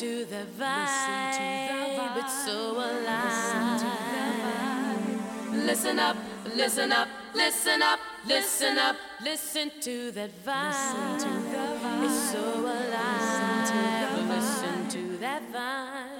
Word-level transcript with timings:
listen 0.00 0.24
to 0.24 0.24
the 0.24 0.46
vibe. 0.58 2.16
It's 2.16 2.44
so 2.44 2.72
alive. 2.72 3.82
Listen 5.52 5.98
up, 5.98 6.16
listen 6.56 6.92
up, 6.92 7.08
listen 7.34 7.82
up, 7.82 8.00
listen 8.26 8.78
up, 8.78 8.96
listen 9.22 9.70
to 9.80 10.10
that 10.12 10.30
vibe. 10.44 12.04
It's 12.04 12.32
so 12.32 12.60
alive. 12.60 13.70
Listen 14.28 14.88
to 14.88 15.18
that 15.18 15.42
vibe. 15.52 16.06
Ooh, 16.06 16.19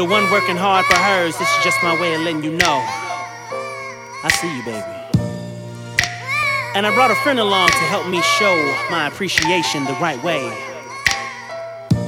the 0.00 0.06
one 0.06 0.30
working 0.30 0.56
hard 0.56 0.86
for 0.86 0.96
hers. 0.96 1.36
This 1.36 1.46
is 1.58 1.62
just 1.62 1.76
my 1.82 1.92
way 2.00 2.14
of 2.14 2.22
letting 2.22 2.42
you 2.42 2.52
know. 2.52 2.78
I 4.24 4.30
see 4.32 4.48
you, 4.56 4.64
baby. 4.64 4.96
And 6.74 6.86
I 6.86 6.94
brought 6.94 7.10
a 7.10 7.14
friend 7.16 7.38
along 7.38 7.68
to 7.68 7.84
help 7.92 8.08
me 8.08 8.22
show 8.22 8.56
my 8.90 9.08
appreciation 9.08 9.84
the 9.84 9.92
right 10.00 10.16
way. 10.24 10.40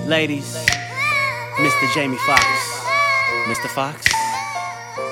Ladies, 0.06 0.56
Mr. 1.60 1.84
Jamie 1.92 2.16
Foxx. 2.24 2.48
Mr. 3.44 3.68
Foxx, 3.68 4.08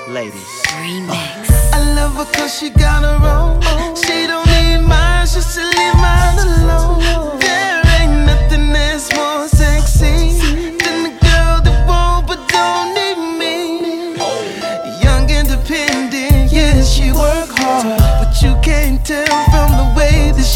ladies. 0.09 0.49
Remix. 0.81 1.53
I 1.77 1.93
love 1.93 2.15
her 2.15 2.25
cause 2.33 2.57
she 2.57 2.71
got 2.71 3.03
her 3.05 3.21
own. 3.21 3.61
She 3.95 4.25
don't 4.25 4.47
need 4.57 4.81
mine, 4.87 5.27
she 5.27 5.41
should 5.41 5.69
leave 5.77 5.97
mine 6.01 6.37
alone. 6.49 7.37
There 7.37 7.81
ain't 8.01 8.25
nothing 8.25 8.73
that's 8.73 9.13
more 9.13 9.50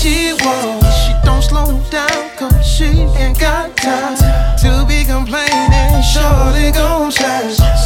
she 0.06 0.34
wants. 0.46 0.86
She 1.02 1.14
don't 1.24 1.42
slow 1.42 1.82
down, 1.90 2.30
cause 2.38 2.64
she 2.64 2.86
ain't 3.18 3.40
got 3.40 3.76
time 3.76 4.16
to 4.62 4.86
be 4.88 5.04
complaining. 5.04 6.04
Shorty 6.04 6.72
gon' 6.72 7.10
shine. 7.10 7.85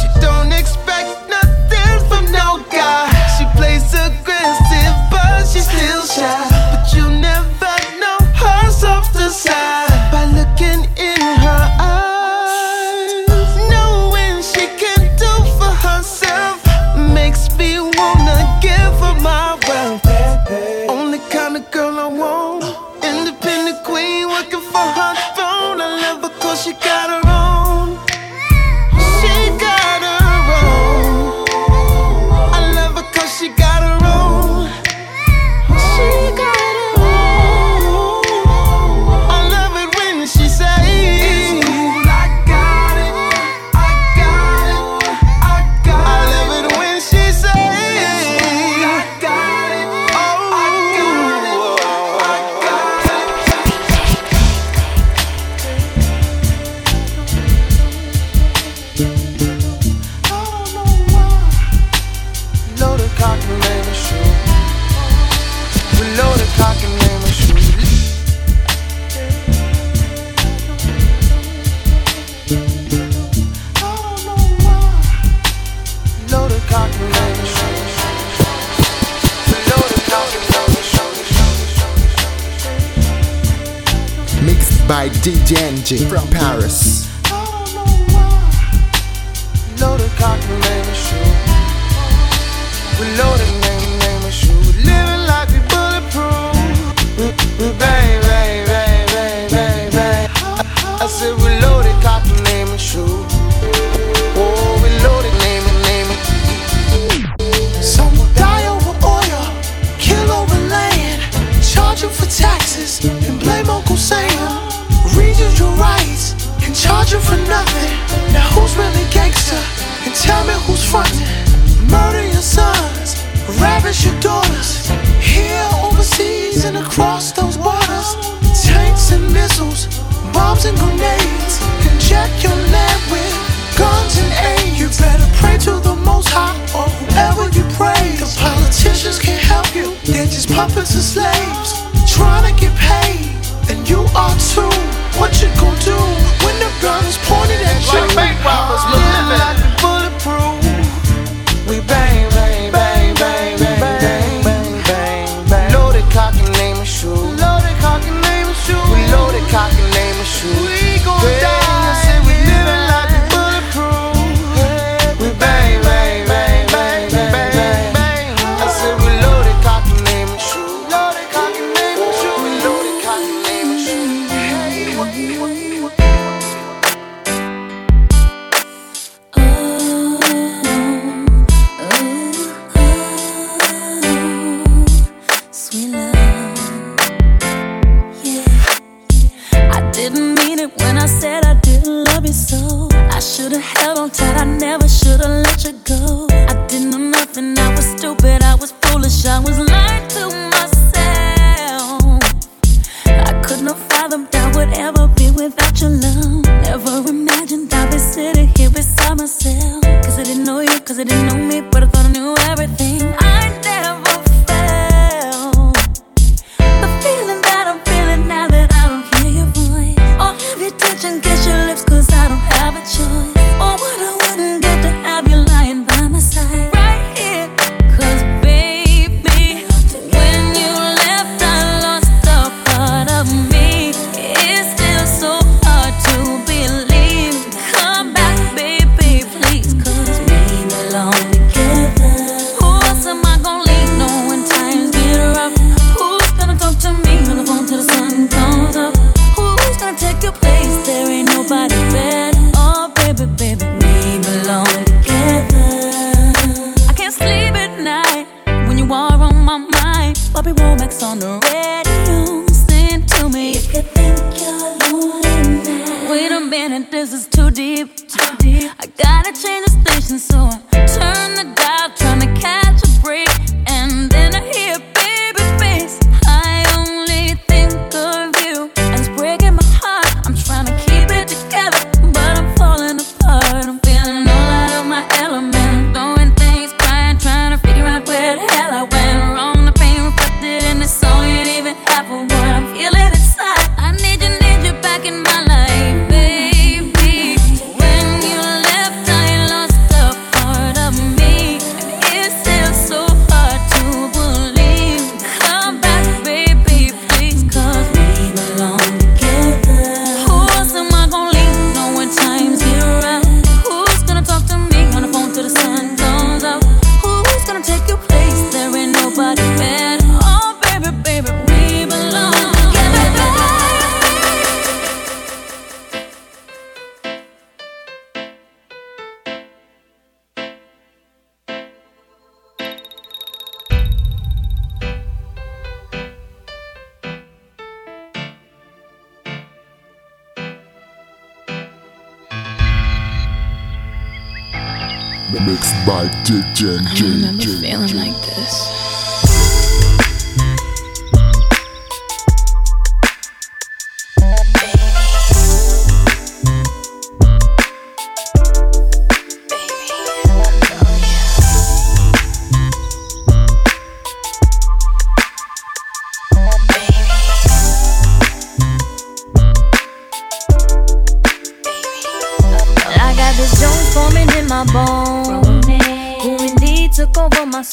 it 211.00 211.12
and 211.12 211.28
know 211.28 211.49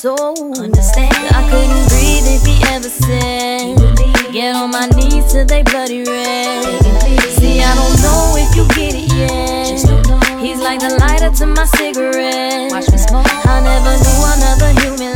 soul. 0.07 0.57
Understand? 0.57 1.13
I 1.35 1.41
couldn't 1.51 1.85
breathe 1.91 2.27
if 2.35 2.43
he 2.47 2.55
ever 2.73 2.89
said. 2.89 3.75
Get 4.31 4.55
on 4.55 4.71
my 4.71 4.87
knees 4.95 5.31
till 5.31 5.45
they 5.45 5.63
bloody 5.63 6.03
red. 6.03 6.63
See, 7.37 7.59
I 7.59 7.71
don't 7.79 7.97
know 8.05 8.35
if 8.43 8.49
you 8.55 8.63
get 8.77 8.93
it 8.95 9.11
yet. 9.13 9.83
He's 10.39 10.61
like 10.61 10.79
the 10.79 10.95
lighter 11.01 11.31
to 11.39 11.45
my 11.47 11.65
cigarette. 11.77 12.71
Watch 12.71 12.89
me 12.91 12.97
smoke. 12.97 13.27
I 13.45 13.59
never 13.69 13.93
knew 14.03 14.19
another 14.35 14.71
human. 14.81 15.06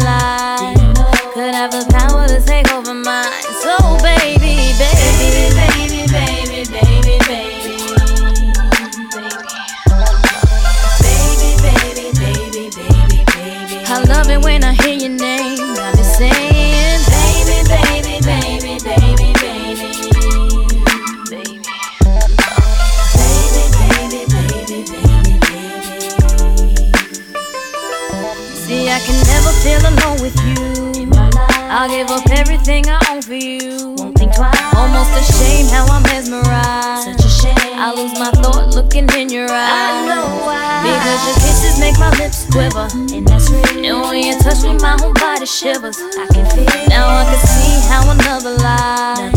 how 35.72 35.88
I'm 35.88 36.04
mesmerized. 36.04 37.08
Such 37.08 37.26
a 37.26 37.30
shame. 37.30 37.80
I 37.80 37.94
lose 37.96 38.14
my 38.20 38.32
thought 38.32 38.76
looking 38.76 39.08
in 39.18 39.30
your 39.30 39.50
eyes. 39.50 39.72
I 39.72 40.06
know 40.06 40.28
why. 40.46 40.84
Because 40.84 41.22
your 41.26 41.38
kisses 41.42 41.80
make 41.80 41.98
my 41.98 42.12
lips 42.20 42.46
quiver, 42.52 42.88
and 43.16 43.26
that's 43.26 43.50
real. 43.50 43.86
And 43.86 44.02
when 44.04 44.24
you 44.28 44.38
touch 44.40 44.62
me, 44.64 44.76
my 44.78 44.96
whole 45.00 45.14
body 45.14 45.46
shivers. 45.46 45.98
I 45.98 46.28
can 46.34 46.46
feel. 46.52 46.68
It. 46.68 46.90
Now 46.90 47.08
I 47.08 47.24
can 47.26 47.42
see 47.48 47.74
how 47.90 48.04
another 48.12 48.54
lie 48.62 49.32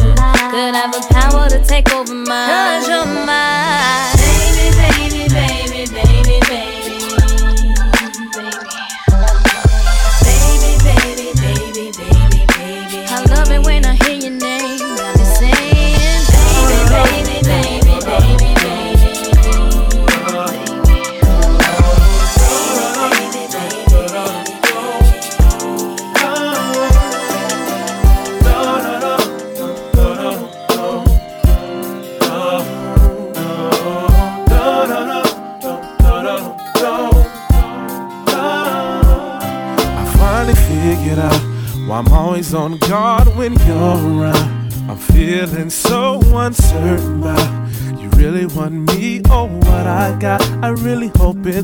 could 0.50 0.74
have 0.74 0.92
the 0.92 1.02
power 1.10 1.48
to 1.48 1.58
take 1.64 1.92
over 1.94 2.14
mine. 2.14 2.48
Cause 2.50 2.88
you're 2.88 3.06
mine, 3.06 4.14
baby, 4.18 4.66
baby, 4.76 5.22
baby, 5.32 5.82
baby, 5.92 6.40
baby. 6.48 6.83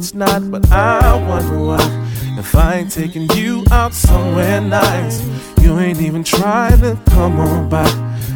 It's 0.00 0.14
not, 0.14 0.50
but 0.50 0.70
I 0.72 1.14
wonder 1.28 1.58
why. 1.58 2.06
If 2.38 2.54
I 2.54 2.76
ain't 2.76 2.90
taking 2.90 3.28
you 3.36 3.62
out 3.70 3.92
somewhere 3.92 4.60
nice, 4.62 5.20
you 5.60 5.78
ain't 5.78 6.00
even 6.00 6.24
trying 6.24 6.80
to 6.80 6.98
come 7.10 7.38
on 7.38 7.68
by 7.68 7.86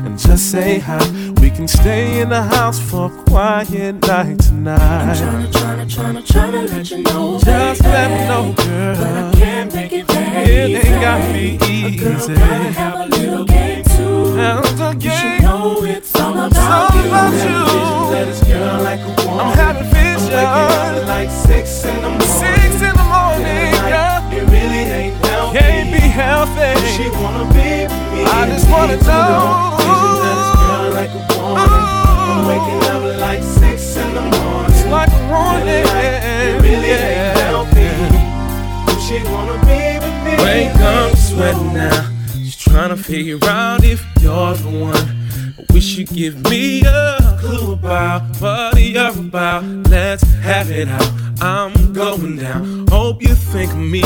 and 0.04 0.18
just 0.18 0.50
say 0.50 0.78
hi. 0.78 0.98
We 1.40 1.48
can 1.50 1.66
stay 1.66 2.20
in 2.20 2.28
the 2.28 2.42
house 2.42 2.78
for 2.78 3.06
a 3.10 3.24
quiet 3.24 4.06
night 4.06 4.40
tonight. 4.40 4.78
I'm 5.22 5.46
tryna, 5.46 5.86
tryna, 5.86 5.86
tryna, 5.86 6.22
tryna 6.26 6.68
let 6.70 6.90
you 6.90 7.02
know. 7.02 7.38
Just 7.40 7.82
baby, 7.82 7.94
let 7.94 8.10
me 8.10 8.28
know, 8.28 8.52
girl. 8.52 8.96
But 8.96 9.12
I 9.24 9.32
can't 9.40 9.74
make 9.74 9.92
it 9.92 10.06
that 10.08 10.46
It 10.46 10.70
easy. 10.70 10.88
ain't 10.88 11.00
got 11.00 11.32
me 11.32 11.58
easy. 11.66 11.96
A 11.96 12.04
girl 12.04 12.28
gotta 12.28 12.72
have 12.72 13.00
a 13.00 13.06
little 13.06 13.44
game 13.46 13.84
too. 13.84 14.34
Have 14.36 14.80
a 14.80 14.96
You 15.00 15.10
should 15.10 15.42
know 15.42 15.82
it's 15.84 16.14
all 16.20 16.32
about 16.32 16.92
all 16.92 17.00
you. 17.00 17.08
about 17.08 17.32
Having 17.32 17.68
you. 17.68 17.73
Like 21.14 21.30
six 21.30 21.84
in 21.84 21.94
the 22.02 22.08
morning. 22.08 22.26
Six 22.42 22.74
in 22.88 22.94
the 23.00 23.08
morning, 23.14 23.70
girl. 23.86 24.18
It 24.34 24.44
really 24.54 24.84
ain't 24.98 25.16
healthy. 25.26 25.58
Can't 25.58 25.90
be 25.96 26.04
healthy. 26.20 26.74
She 26.96 27.06
wanna 27.22 27.46
be 27.54 27.70
with 27.90 28.06
me. 28.12 28.20
I 28.38 28.42
just 28.50 28.66
wanna 28.68 28.98
know. 29.06 29.78
Visions 29.78 30.20
of 30.28 30.34
this 30.38 30.50
girl 30.62 30.90
like 30.98 31.12
a 31.14 31.22
woman. 31.38 31.70
I'm 32.30 32.40
waking 32.50 32.82
up 32.94 33.02
like 33.26 33.42
six 33.60 33.96
in 33.96 34.10
the 34.18 34.24
morning. 34.36 34.74
It's 34.74 34.86
like 34.96 35.12
a 35.20 35.22
warning. 35.30 35.86
It 36.02 36.54
really 36.66 36.92
ain't 36.98 37.38
healthy. 37.46 37.90
She 39.06 39.16
wanna 39.32 39.58
be 39.68 39.82
with 40.02 40.18
me. 40.26 40.34
Wake 40.42 40.80
up, 40.94 41.16
sweating 41.16 41.74
now. 41.74 42.10
Just 42.42 42.60
trying 42.60 42.90
to 42.90 42.96
figure 42.96 43.38
out 43.44 43.84
if 43.84 44.00
you're 44.20 44.54
the 44.54 44.68
one. 44.90 45.13
I 45.74 45.76
wish 45.76 45.96
you'd 45.96 46.10
give 46.10 46.40
me 46.48 46.84
a 46.86 47.36
clue 47.40 47.72
about 47.72 48.22
what 48.40 48.80
you're 48.80 49.08
about. 49.08 49.64
Let's 49.90 50.22
have 50.34 50.70
it 50.70 50.86
out. 50.86 51.12
I'm 51.40 51.92
going 51.92 52.36
down. 52.36 52.86
Hope 52.86 53.20
you 53.20 53.34
think 53.34 53.72
of 53.72 53.78
me. 53.78 54.04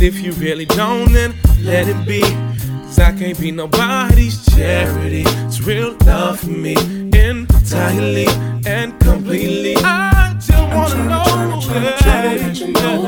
If 0.00 0.18
you 0.20 0.32
really 0.32 0.64
don't, 0.64 1.12
then 1.12 1.32
let 1.60 1.86
it 1.86 2.04
be. 2.08 2.22
Cause 2.22 2.98
I 2.98 3.16
can't 3.16 3.38
be 3.38 3.52
nobody's 3.52 4.44
charity. 4.46 5.22
It's 5.46 5.60
real 5.60 5.96
love 6.04 6.40
for 6.40 6.48
me 6.48 6.74
entirely 7.14 8.26
and 8.66 8.98
completely. 8.98 9.76
I 9.84 10.34
just 10.40 10.50
wanna 10.74 11.04
know. 11.04 11.22
Tryna, 11.60 11.98
tryna 11.98 12.72
know. 12.82 13.02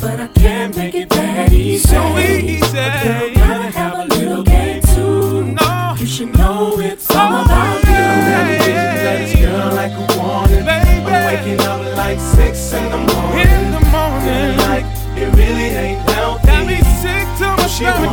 But 0.00 0.18
I 0.18 0.26
can't 0.34 0.76
make 0.76 0.96
it 0.96 1.08
that 1.10 1.52
easy. 1.52 1.86
So 1.86 2.18
easy. 2.18 2.24
A 2.24 2.25
Having 17.78 18.06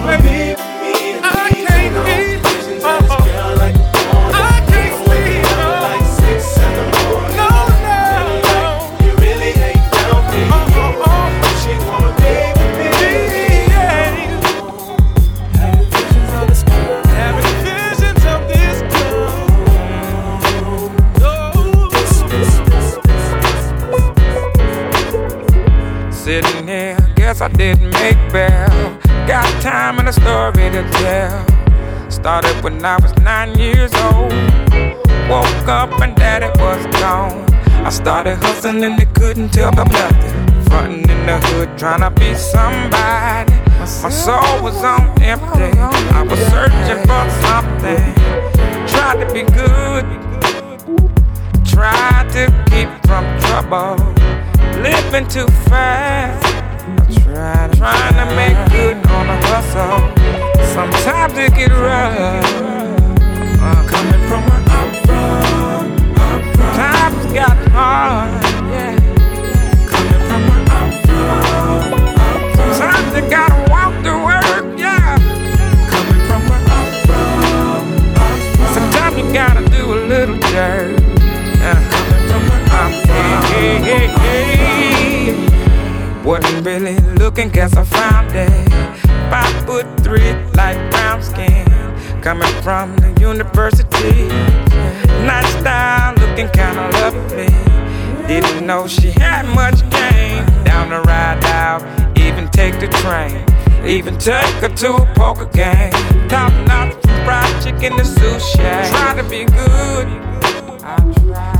visions 17.63 18.25
of 18.25 18.41
this 18.49 18.81
girl. 18.81 19.31
Sitting 26.11 26.67
here, 26.67 26.97
I 26.99 27.13
guess 27.15 27.39
I 27.39 27.47
didn't 27.47 27.91
make 27.91 28.17
bail. 28.33 28.72
Got 29.27 29.61
time 29.61 29.99
and 29.99 30.09
a 30.09 30.13
story 30.13 30.69
to 30.69 30.83
tell. 30.99 32.11
Started 32.11 32.61
when 32.61 32.83
I 32.83 32.97
was 32.97 33.15
nine 33.19 33.57
years 33.57 33.93
old. 33.95 34.33
Woke 35.29 35.67
up 35.67 36.01
and 36.01 36.13
daddy 36.15 36.47
was 36.59 36.85
gone. 36.97 37.45
I 37.85 37.89
started 37.89 38.35
hustling 38.35 38.83
and 38.83 38.99
they 38.99 39.05
couldn't 39.05 39.53
tell 39.53 39.71
me 39.71 39.85
nothing. 39.85 40.63
Frontin' 40.65 41.09
in 41.09 41.25
the 41.25 41.39
hood, 41.39 41.77
trying 41.77 42.01
to 42.01 42.11
be 42.11 42.35
somebody. 42.35 43.53
My 43.79 44.09
soul 44.09 44.61
was 44.61 44.83
on 44.83 45.07
empty. 45.21 45.79
I 45.79 46.23
was 46.23 46.39
searching 46.51 47.01
for 47.07 47.23
something. 47.47 48.13
Tried 48.87 49.23
to 49.23 49.33
be 49.33 49.43
good. 49.43 50.05
Tried 51.65 52.29
to 52.33 52.51
keep 52.69 52.89
from 53.07 53.23
trouble. 53.39 53.95
Living 54.81 55.27
too 55.29 55.47
fast. 55.69 56.62
Trying, 57.21 57.71
trying 57.73 58.15
to 58.15 58.25
make 58.35 58.57
good 58.71 58.97
on 59.11 59.29
a 59.29 59.37
hustle. 59.47 60.01
Sometimes 60.73 61.37
it 61.37 61.53
get 61.53 61.71
rough. 61.71 62.43
Coming 63.87 64.23
from 64.27 64.41
where 64.45 64.63
I'm 64.67 64.91
from, 65.05 65.91
I'm 66.17 66.41
from. 66.53 66.73
Times 66.75 67.25
got 67.33 67.57
hard, 67.69 68.43
yeah. 68.71 68.97
Coming 69.91 70.21
from 70.27 70.41
where 70.49 70.65
I'm 70.73 70.89
from, 71.05 71.81
Sometimes 72.55 73.15
you 73.15 73.23
gotta 73.29 73.59
walk 73.71 73.93
work, 74.03 74.65
yeah. 74.79 75.17
Coming 75.89 76.21
from 76.27 76.41
where 76.49 76.63
I'm 76.77 76.89
from, 77.05 77.37
I'm 78.15 78.35
from. 78.55 78.73
Sometimes 78.73 79.15
you 79.17 79.25
gotta 79.33 79.63
do 79.69 79.93
a 79.93 79.99
little 80.07 80.37
dirt. 80.37 80.99
Yeah. 81.61 81.79
From 82.29 82.41
where 82.49 82.63
I'm 82.71 82.91
from, 83.05 83.21
hey, 83.53 83.77
hey, 83.81 84.07
hey. 84.07 84.22
Wasn't 86.23 86.65
really 86.65 86.97
looking, 87.19 87.49
guess 87.49 87.75
I 87.75 87.83
found 87.83 88.31
it. 88.33 88.69
Five 89.29 89.65
foot 89.65 89.85
three, 89.99 90.31
light 90.55 90.79
brown 90.89 91.21
skin. 91.21 91.67
Coming 92.21 92.53
from 92.61 92.95
the 92.95 93.13
university. 93.19 94.29
Nice 95.25 95.51
style, 95.59 96.15
looking 96.15 96.47
kinda 96.49 96.89
lovely. 97.01 97.47
Didn't 98.25 98.65
know 98.65 98.87
she 98.87 99.11
had 99.11 99.45
much 99.53 99.81
game. 99.89 100.45
Down 100.63 100.89
the 100.91 101.01
ride 101.01 101.43
out, 101.43 101.83
even 102.17 102.47
take 102.49 102.79
the 102.79 102.87
train. 103.03 103.43
Even 103.85 104.17
take 104.17 104.55
her 104.63 104.69
to 104.69 104.93
a 104.93 105.05
poker 105.15 105.45
game. 105.47 105.91
Top 106.29 106.53
notch 106.67 106.95
fried 107.25 107.61
chicken 107.61 107.97
to 107.97 108.03
sushi. 108.03 108.89
Try 108.91 109.13
to 109.15 109.23
be 109.23 109.43
good. 109.43 110.07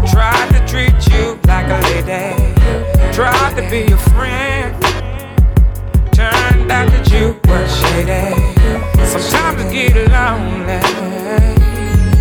Tried 0.10 0.49
to 0.54 0.65
treat 0.65 0.95
you 1.12 1.38
like 1.47 1.67
a 1.67 1.80
lady. 1.84 2.92
Tried 3.13 3.54
to 3.58 3.69
be 3.69 3.86
your 3.88 3.99
friend. 3.99 4.73
Turned 6.12 6.71
out 6.71 6.89
that 6.89 7.12
you 7.12 7.39
were 7.47 7.67
shady. 7.69 8.34
Sometimes 9.06 9.62
I 9.62 9.71
get 9.71 9.93
lonely. 10.10 10.82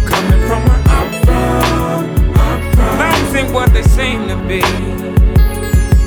Coming 0.05 0.43
from 0.47 0.61
where 0.69 0.83
I'm 0.93 1.09
from. 1.25 2.03
Things 2.99 3.35
ain't 3.35 3.55
what 3.55 3.73
they 3.73 3.83
seem 3.85 4.29
to 4.29 4.37
be. 4.47 4.61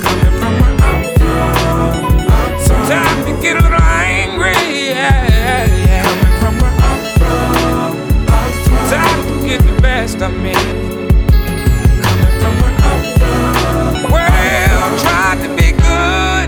Coming 0.03 0.33
from 0.37 0.53
where 0.61 0.77
I'm 0.85 1.01
from, 1.17 2.59
Sometimes 2.59 3.27
you 3.27 3.41
get 3.41 3.57
a 3.57 3.61
little 3.63 3.81
angry. 3.81 4.53
Yeah, 4.89 5.65
yeah. 5.65 6.03
Coming 6.05 6.37
from 6.39 6.53
where 6.61 6.77
I'm 6.77 7.01
from. 7.17 7.91
Sometimes 8.87 9.25
you 9.31 9.47
get 9.49 9.61
the 9.65 9.81
best 9.81 10.21
of 10.21 10.31
me. 10.31 10.94
Well, 14.55 14.99
tried 14.99 15.39
to 15.43 15.49
be 15.59 15.71
good. 15.73 16.47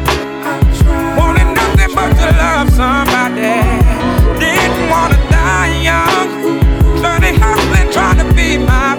Wanted 1.20 1.50
nothing 1.60 1.91
but 1.93 2.12
to 2.20 2.28
love 2.41 2.70
somebody. 2.72 3.60
Didn't 4.39 4.89
wanna 4.89 5.20
die 5.30 5.74
young. 5.89 6.30
Learning 7.04 7.36
hustling, 7.36 7.91
trying 7.91 8.20
to 8.24 8.34
be 8.34 8.58
my 8.58 8.96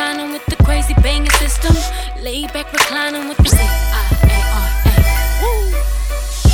shining 0.00 0.32
with 0.32 0.46
the 0.46 0.56
crazy 0.64 0.94
banging 1.02 1.36
system. 1.42 1.76
Laid 2.24 2.50
back 2.54 2.72
reclining 2.72 3.28
with 3.28 3.36
the 3.36 3.50
C-I-A-R-A. 3.58 5.00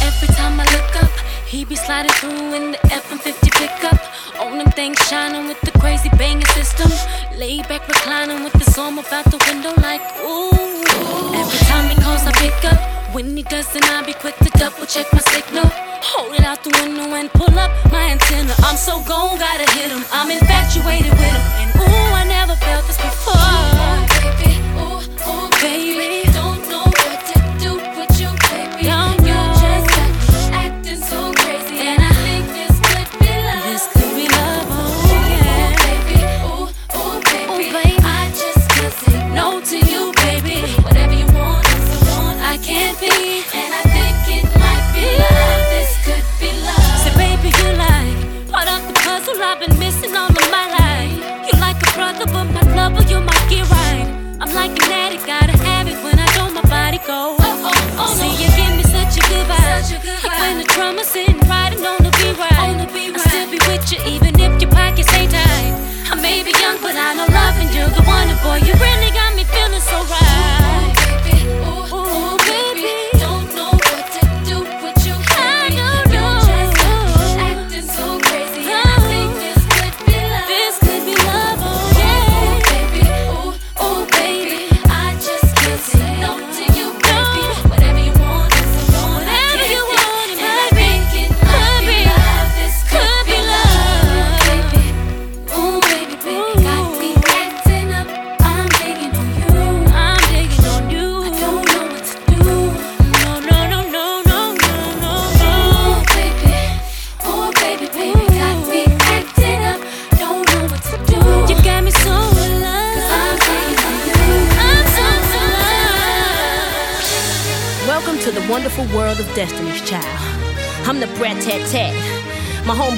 Every 0.09 0.31
time 0.35 0.59
I 0.59 0.67
look 0.77 0.93
up, 1.05 1.15
he 1.47 1.65
be 1.65 1.77
sliding 1.77 2.11
through 2.19 2.55
in 2.59 2.65
the 2.73 2.81
F-150 3.03 3.47
pickup. 3.61 4.01
On 4.43 4.59
them 4.59 4.71
things 4.73 4.99
shining 5.09 5.47
with 5.47 5.61
the 5.61 5.71
crazy 5.79 6.11
banging 6.19 6.51
system. 6.59 6.91
Laid 7.39 7.69
back 7.69 7.87
reclining 7.87 8.43
with 8.43 8.55
the 8.55 8.69
song 8.75 8.99
out 8.99 9.27
the 9.35 9.41
window 9.49 9.75
like 9.89 10.05
ooh. 10.27 10.51
Every 11.41 11.63
time 11.71 11.87
he 11.91 11.97
calls, 12.03 12.27
I 12.27 12.33
pick 12.43 12.61
up. 12.73 13.06
When 13.17 13.35
he 13.35 13.45
doesn't, 13.45 13.83
I 13.83 14.05
be 14.05 14.13
quick 14.13 14.37
to 14.45 14.51
double 14.59 14.85
check 14.85 15.07
my 15.11 15.21
signal. 15.21 15.65
Hold 15.65 16.35
it 16.35 16.45
out 16.45 16.63
the 16.63 16.69
window 16.83 17.15
and 17.15 17.33
pull 17.33 17.49
up 17.59 17.71
my 17.91 18.11
antenna. 18.11 18.53
I'm 18.59 18.77
so 18.77 19.03
gone, 19.05 19.39
gotta 19.39 19.65
hit 19.71 19.91
him. 19.91 20.05
I'm 20.13 20.31
infatuated 20.31 21.13
with 21.13 21.21
him. 21.21 21.41
And 21.65 21.81
ooh, 21.81 22.13
I 22.13 22.27
never 22.29 22.57
felt 22.57 22.87
this 22.87 22.99
before. 22.99 23.76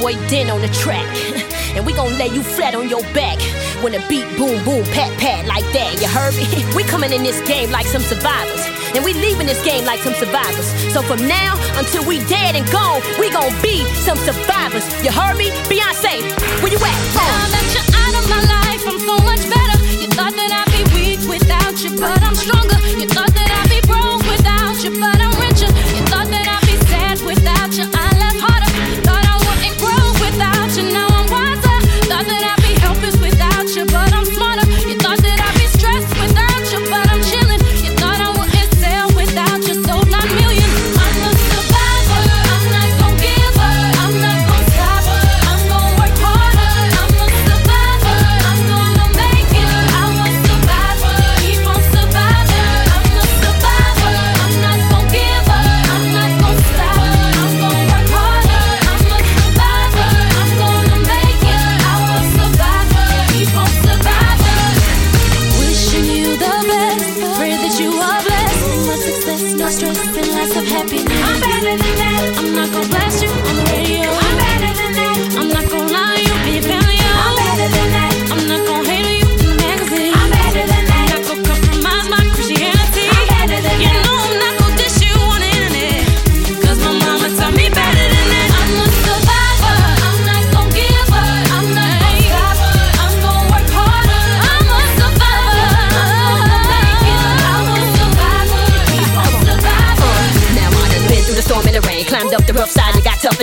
Homeboy 0.09 0.29
Den 0.29 0.51
on 0.51 0.61
the 0.61 0.69
track. 0.69 1.07
And 1.77 1.85
we 1.87 1.93
gon' 1.93 2.17
lay 2.19 2.29
you 2.29 2.43
flat 2.43 2.75
on 2.75 2.89
your 2.89 3.03
back. 3.13 3.39
When 3.85 3.93
the 3.93 4.03
beat 4.09 4.27
boom 4.37 4.65
boom 4.65 4.83
pat 4.85 5.13
pat 5.21 5.47
like 5.47 5.63
that, 5.77 6.01
you 6.01 6.09
heard 6.09 6.35
me? 6.35 6.43
We 6.77 6.83
coming 6.83 7.13
in 7.13 7.23
this 7.23 7.41
game 7.47 7.71
like 7.71 7.87
some 7.87 8.03
survivors. 8.03 8.67
And 8.97 9.05
we 9.05 9.13
leaving 9.13 9.47
this 9.47 9.63
game 9.65 9.85
like 9.85 10.01
some 10.01 10.15
survivors. 10.15 10.67
So 10.93 11.03
from 11.03 11.21
now 11.29 11.55
until 11.79 12.05
we 12.09 12.19
dead 12.27 12.57
and 12.57 12.67
gone, 12.73 13.03
we 13.21 13.31
gon' 13.31 13.53
be 13.63 13.85
some 13.95 14.17
survivors. 14.17 14.83
You 15.05 15.13
heard 15.13 15.37
me? 15.37 15.51
Beyonce, 15.71 16.25
where 16.63 16.73
you 16.73 16.81
at? 16.83 16.99
Now 17.15 17.47
that 17.53 17.67
you're 17.71 17.91
out 17.95 18.15
of 18.17 18.25
my 18.33 18.43
life, 18.43 18.83
I'm 18.89 18.99
so 18.99 19.17
much 19.25 19.43
better. 19.49 19.58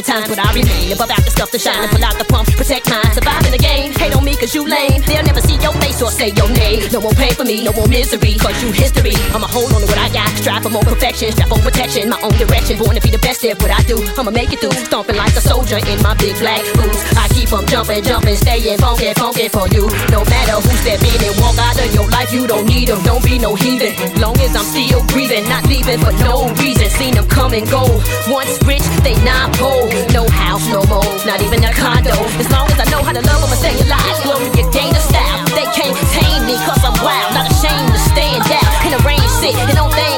Side 0.03 0.23
and 0.23 0.27
got 0.27 0.35
tough 0.35 0.35
at 0.35 0.35
times, 0.35 0.35
but 0.35 0.39
I 0.39 0.53
remain. 0.53 0.91
Above 0.91 1.11
out 1.11 1.23
the 1.23 1.31
stuff 1.31 1.51
to 1.51 1.59
shine 1.59 1.83
and 1.83 1.91
pull 1.91 2.03
out 2.03 2.17
the 2.17 2.25
pump, 2.25 2.47
protect 2.55 2.89
mine, 2.89 3.13
surviving 3.13 3.51
the 3.51 3.57
game. 3.57 3.91
Hate 3.93 4.15
on 4.15 4.23
me 4.23 4.35
cause 4.35 4.53
you 4.55 4.67
lame, 4.67 5.01
they'll 5.07 5.23
never 5.23 5.41
your 5.65 5.73
face 5.81 5.97
or 6.01 6.11
say 6.13 6.29
your 6.37 6.49
name. 6.53 6.85
No 6.93 7.01
more 7.01 7.17
pain 7.17 7.33
for 7.33 7.43
me, 7.43 7.65
no 7.65 7.73
more 7.73 7.89
misery, 7.89 8.37
cause 8.37 8.53
you 8.61 8.69
history. 8.69 9.17
I'ma 9.33 9.49
hold 9.49 9.73
on 9.73 9.81
to 9.81 9.87
what 9.89 9.97
I 9.97 10.13
got, 10.13 10.29
strive 10.37 10.61
for 10.61 10.69
more 10.69 10.85
perfection, 10.85 11.33
strive 11.33 11.49
for 11.49 11.57
protection, 11.57 12.09
my 12.09 12.21
own 12.21 12.37
direction, 12.37 12.77
born 12.77 12.93
to 12.93 13.01
be 13.01 13.09
the 13.09 13.17
best 13.17 13.41
at 13.45 13.57
what 13.57 13.73
I 13.73 13.81
do. 13.89 13.97
I'ma 14.13 14.29
make 14.29 14.53
it 14.53 14.61
through, 14.61 14.77
stomping 14.85 15.17
like 15.17 15.33
a 15.33 15.41
soldier 15.41 15.81
in 15.81 15.97
my 16.05 16.13
big 16.21 16.37
black 16.37 16.61
boots. 16.77 17.01
I 17.17 17.25
keep 17.33 17.49
on 17.51 17.65
jumping, 17.65 18.05
jumping, 18.05 18.37
staying 18.37 18.77
funky, 18.77 19.09
funky 19.17 19.49
for 19.49 19.65
you. 19.73 19.89
No 20.13 20.21
matter 20.29 20.61
who 20.61 20.71
step 20.85 21.01
in 21.01 21.19
and 21.25 21.35
walk 21.41 21.57
out 21.57 21.81
of 21.81 21.89
your 21.97 22.07
life, 22.13 22.29
you 22.29 22.45
don't 22.45 22.69
need 22.69 22.87
them, 22.93 23.01
don't 23.01 23.25
be 23.25 23.41
no 23.41 23.55
heathen. 23.57 23.97
Long 24.21 24.37
as 24.45 24.53
I'm 24.53 24.67
still 24.69 25.01
breathing, 25.09 25.49
not 25.49 25.65
leaving 25.65 25.97
for 25.97 26.13
no 26.21 26.53
reason. 26.61 26.89
Seen 26.93 27.17
them 27.17 27.25
come 27.25 27.57
and 27.57 27.65
go. 27.73 27.81
Once 28.29 28.53
rich, 28.69 28.85
they 29.01 29.17
not 29.25 29.49
poor. 29.57 29.89
No 30.13 30.29
house, 30.29 30.65
no 30.69 30.85
more, 30.85 31.09
not 31.25 31.41
even 31.41 31.63
a 31.65 31.73
condo. 31.73 32.13
As 32.37 32.49
long 32.53 32.69
as 32.69 32.77
I 32.77 32.85
know 32.93 33.01
how 33.01 33.13
to 33.17 33.23
love, 33.25 33.41
I'ma 33.41 33.57
stay 33.57 33.73
alive. 33.81 34.17
Glory, 34.21 34.45
you 34.53 34.65
gain 34.69 34.93
the 34.93 35.01
style. 35.01 35.44
They 35.55 35.63
can't 35.71 35.95
tame 36.11 36.45
me, 36.45 36.59
cause 36.67 36.83
I'm 36.83 36.93
wild. 36.99 37.33
Not 37.33 37.49
ashamed 37.49 37.87
to 37.87 37.99
stand 38.11 38.43
out. 38.51 38.85
In 38.85 38.91
the 38.91 39.01
rain, 39.07 39.23
sit, 39.39 39.55
and 39.55 39.79
on 39.79 39.89
things, 39.89 40.14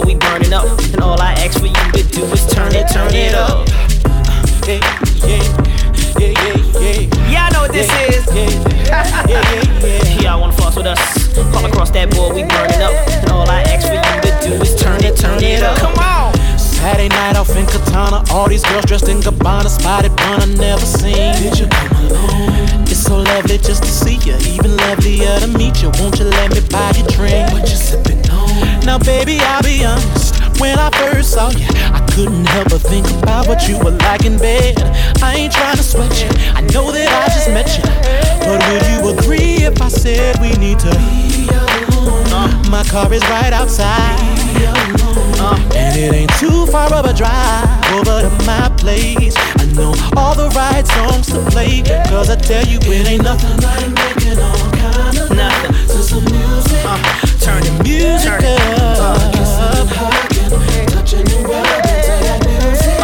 burning 0.00 0.52
up. 0.52 0.64
And 0.92 1.00
all 1.02 1.20
I 1.20 1.32
ask 1.44 1.60
for 1.60 1.66
you 1.66 1.74
to 1.92 2.02
do 2.08 2.24
is 2.32 2.46
turn 2.46 2.74
it, 2.74 2.88
turn 2.88 3.12
it 3.12 3.34
up. 3.34 3.68
Yeah, 4.66 4.80
yeah, 5.26 5.42
yeah, 6.18 6.32
yeah, 6.32 6.56
yeah. 6.80 7.28
Yeah, 7.28 7.46
I 7.46 7.50
know 7.52 7.62
what 7.62 7.72
this 7.72 7.90
is. 8.08 8.24
Yeah, 8.32 8.48
yeah, 8.88 9.26
yeah, 9.28 10.16
yeah. 10.16 10.20
Y'all 10.22 10.40
wanna 10.40 10.52
fuss 10.54 10.76
with 10.76 10.86
us? 10.86 10.98
Call 11.52 11.66
across 11.66 11.90
that 11.90 12.10
board, 12.14 12.34
we 12.34 12.42
burning 12.44 12.80
up. 12.80 12.94
And 13.10 13.30
all 13.30 13.48
I 13.48 13.62
ask 13.62 13.86
for 13.86 13.94
you 13.94 14.00
to 14.00 14.48
do 14.48 14.62
is 14.62 14.74
turn 14.80 15.04
it, 15.04 15.16
turn 15.16 15.42
it 15.42 15.62
up. 15.62 15.76
Come 15.78 15.98
on. 15.98 16.32
Saturday 16.58 17.08
night 17.08 17.36
off 17.36 17.54
in 17.54 17.66
Katana, 17.66 18.24
all 18.30 18.48
these 18.48 18.64
girls 18.64 18.84
dressed 18.86 19.08
in 19.08 19.20
Gabbana, 19.20 19.68
spotted 19.68 20.16
bun 20.16 20.40
I 20.40 20.46
never 20.46 20.86
seen. 20.86 21.34
Did 21.36 21.58
you 21.58 21.66
come 21.68 22.06
along? 22.06 22.82
It's 22.88 23.02
so 23.02 23.18
lovely 23.18 23.58
just 23.58 23.82
to 23.82 23.90
see 23.90 24.16
you, 24.24 24.36
even 24.54 24.76
lovelier 24.76 25.38
to 25.40 25.48
meet 25.48 25.82
you. 25.82 25.90
Won't 26.00 26.18
you 26.18 26.24
let 26.24 26.50
me 26.50 26.60
buy 26.70 26.92
you 26.96 27.04
drink? 27.08 27.52
What 27.52 27.68
you 27.68 27.76
sipping 27.76 28.18
on? 28.18 28.21
Now, 28.84 28.98
baby, 28.98 29.38
I'll 29.40 29.62
be 29.62 29.84
honest. 29.84 30.42
When 30.60 30.78
I 30.78 30.90
first 30.90 31.32
saw 31.32 31.50
you, 31.50 31.66
I 31.70 32.04
couldn't 32.14 32.46
help 32.46 32.70
but 32.70 32.82
think 32.82 33.06
about 33.22 33.46
what 33.46 33.68
you 33.68 33.78
were 33.78 33.96
like 34.06 34.24
in 34.24 34.38
bed. 34.38 34.76
I 35.22 35.34
ain't 35.36 35.52
trying 35.52 35.76
to 35.76 35.82
sweat 35.82 36.12
you. 36.22 36.28
I 36.54 36.60
know 36.72 36.90
that 36.90 37.08
I 37.08 37.26
just 37.32 37.48
met 37.50 37.70
you, 37.78 37.84
but 38.42 38.58
would 38.68 38.84
you 38.90 39.18
agree 39.18 39.64
if 39.64 39.80
I 39.80 39.88
said 39.88 40.38
we 40.40 40.52
need 40.58 40.78
to? 40.80 40.90
be 40.90 41.48
alone? 41.48 42.70
my 42.70 42.82
car 42.84 43.12
is 43.12 43.22
right 43.30 43.52
outside. 43.52 44.18
Uh, 45.38 45.58
and 45.74 45.98
it 45.98 46.14
ain't 46.14 46.32
too 46.38 46.66
far 46.66 46.92
of 46.94 47.04
a 47.04 47.12
drive 47.12 47.66
over 47.94 48.22
to 48.22 48.30
my 48.46 48.68
place. 48.78 49.34
I 49.36 49.66
know 49.74 49.94
all 50.16 50.34
the 50.34 50.48
right 50.54 50.86
songs 50.86 51.26
to 51.28 51.38
play. 51.50 51.82
Cause 52.08 52.30
I 52.30 52.36
tell 52.36 52.64
you, 52.66 52.78
it 52.82 53.06
ain't 53.08 53.22
nothing 53.22 53.56
like 53.60 53.88
making 53.90 54.38
to 55.92 56.02
some 56.02 56.24
music. 56.24 56.80
Uh, 56.84 56.96
turn 57.38 57.62
the 57.62 57.72
music 57.84 58.24
turn 58.24 58.44
up. 58.80 59.32
Kissing 59.36 59.76
and 59.76 59.90
hugging, 59.92 60.86
touching 60.88 61.28
and 61.28 61.44
rubbing 61.44 62.00
to 62.08 62.14
that 62.24 62.40
music. 62.48 62.96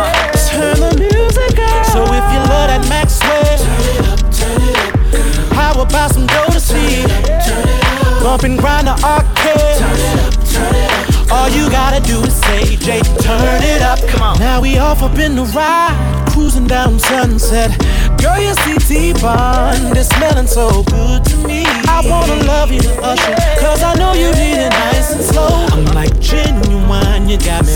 Turn 0.48 0.77
the 0.81 0.92
music 0.96 1.59
up. 1.59 1.85
So 1.92 2.01
if 2.09 2.27
you 2.33 2.40
love 2.48 2.68
that 2.72 2.83
Maxwell, 2.88 3.44
turn 3.61 3.85
it 3.92 4.09
up, 4.09 4.20
turn 4.33 4.62
it 4.64 4.77
up. 4.81 5.53
How 5.53 5.83
about 5.83 6.12
some 6.14 6.27
Jodeci? 6.27 7.05
Turn 7.44 7.68
it 7.68 7.85
up. 7.85 8.22
Bump 8.22 8.42
and 8.44 8.59
grind 8.59 8.87
the 8.87 8.96
arcade. 9.05 9.77
Turn 9.77 9.98
it 10.09 10.18
up, 10.24 10.33
turn 10.48 10.74
it 10.74 10.90
up. 10.90 11.33
All 11.33 11.48
you 11.51 11.68
gotta 11.70 12.01
do 12.01 12.20
is 12.24 12.35
say, 12.40 12.77
Jay, 12.77 13.03
turn 13.20 13.62
it 13.62 13.83
up. 13.83 14.01
Come 14.09 14.22
on. 14.22 14.38
Now 14.38 14.62
we 14.62 14.79
off 14.79 15.03
up 15.03 15.18
in 15.18 15.37
the 15.37 15.44
ride, 15.44 16.24
cruising 16.33 16.66
down 16.66 16.98
sunset. 16.98 17.70
Girl, 18.16 18.40
your 18.40 18.55
CT 18.64 19.20
bond 19.20 19.96
is 19.96 20.09
smelling 20.09 20.46
so 20.46 20.83
good 20.85 21.22
to 21.27 21.37
me. 21.46 21.58
I 21.90 22.03
wanna 22.09 22.37
love 22.44 22.70
you 22.70 22.81
to 22.81 22.92
Usher, 23.03 23.35
cause 23.59 23.83
I 23.83 23.94
know 23.94 24.12
you 24.12 24.31
need 24.33 24.59
it 24.66 24.70
nice 24.70 25.12
and 25.14 25.22
slow. 25.22 25.48
I'm 25.72 25.85
like 25.87 26.12
Ginuwine, 26.20 27.29
you 27.31 27.38
got 27.38 27.64
me 27.66 27.74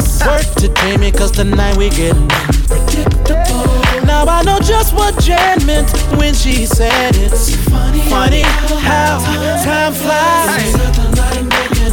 so. 0.00 0.26
Work 0.26 0.46
to 0.60 0.68
take 0.68 1.00
me, 1.00 1.10
cause 1.10 1.30
tonight 1.32 1.76
we 1.76 1.88
getting 1.90 2.30
unpredictable. 2.30 3.66
Now 4.06 4.24
I 4.26 4.42
know 4.44 4.58
just 4.60 4.94
what 4.94 5.18
Jan 5.18 5.64
meant 5.66 5.90
when 6.18 6.34
she 6.34 6.66
said 6.66 7.16
it's 7.16 7.54
funny, 7.68 8.42
how 8.86 9.18
time 9.64 9.92
flies. 9.94 10.74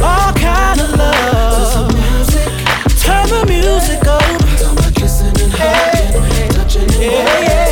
All 0.00 0.32
kind 0.34 0.80
of 0.80 0.90
love. 0.96 1.92
Turn 3.02 3.26
the 3.28 3.44
music 3.48 4.06
up. 4.06 4.22
Yeah, 7.00 7.10
yeah, 7.10 7.40
yeah. 7.40 7.69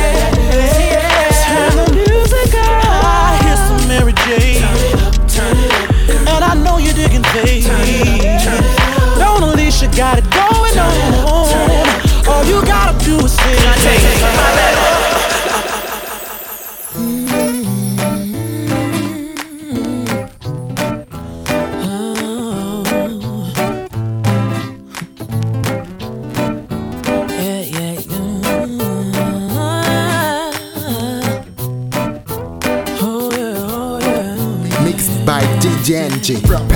NJ 36.29 36.68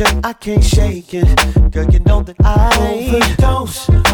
addiction, 0.00 0.20
I 0.24 0.32
can't 0.34 0.64
shake 0.64 1.14
it. 1.14 1.72
Girl, 1.72 1.86
you 1.90 2.00
know 2.00 2.22
that 2.22 2.36
I 2.40 3.14
overdose 3.14 4.05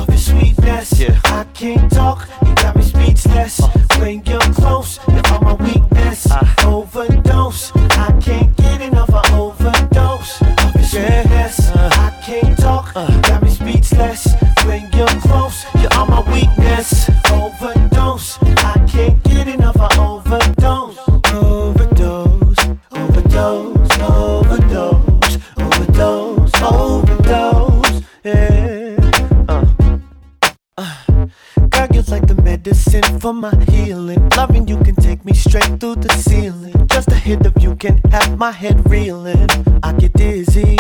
for 33.33 33.41
my 33.41 33.65
healing. 33.71 34.29
Loving 34.37 34.69
you 34.69 34.77
can 34.79 34.95
take 34.95 35.25
me 35.25 35.33
straight 35.33 35.81
through 35.81 35.97
the 35.97 36.13
ceiling. 36.13 36.75
Just 36.89 37.09
a 37.09 37.15
hit 37.15 37.47
of 37.47 37.55
you 37.63 37.75
can 37.77 38.01
have 38.11 38.37
my 38.39 38.51
head 38.51 38.89
reeling. 38.91 39.49
I 39.83 39.93
get 39.93 40.13
dizzy. 40.13 40.77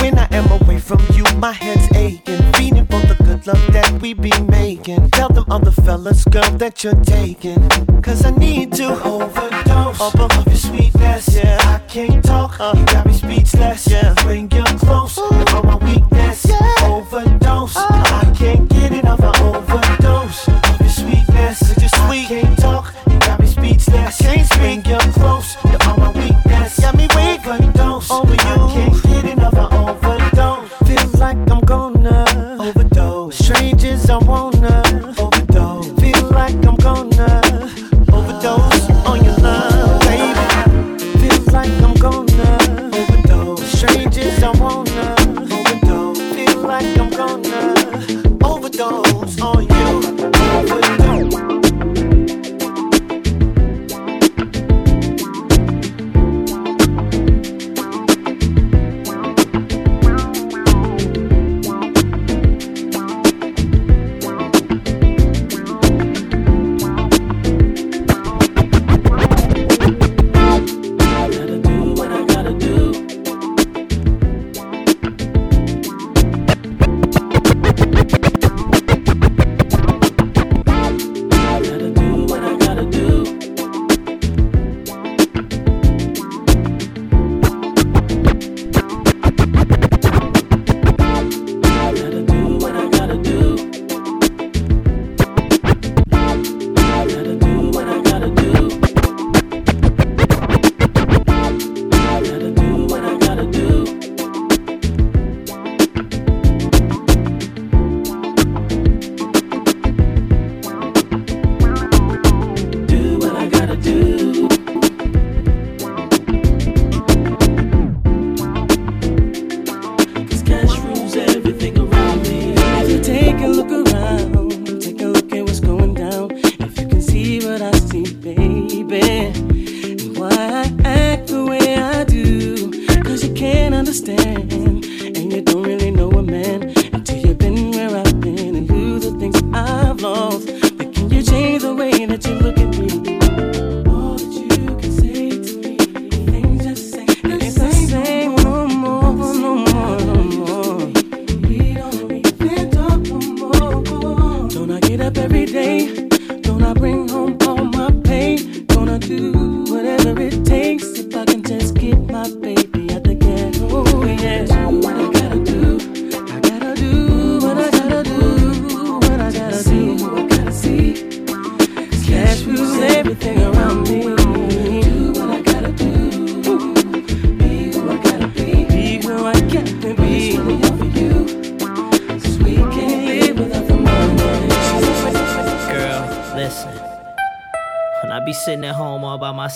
When 0.00 0.18
I 0.18 0.28
am 0.30 0.50
away 0.60 0.78
from 0.78 1.00
you, 1.14 1.24
my 1.36 1.52
head's 1.52 1.86
aching. 1.94 2.42
Feeding 2.54 2.86
for 2.86 3.00
the 3.10 3.16
good 3.24 3.46
love 3.46 3.64
that 3.72 4.00
we 4.00 4.14
be 4.14 4.32
making. 4.48 5.10
Tell 5.10 5.28
them 5.28 5.44
other 5.50 5.72
fellas, 5.72 6.24
girl, 6.24 6.50
that 6.62 6.82
you're 6.84 7.02
taking. 7.04 7.68
Cause 8.02 8.24
I 8.24 8.30
need 8.30 8.69
gonna 42.00 42.59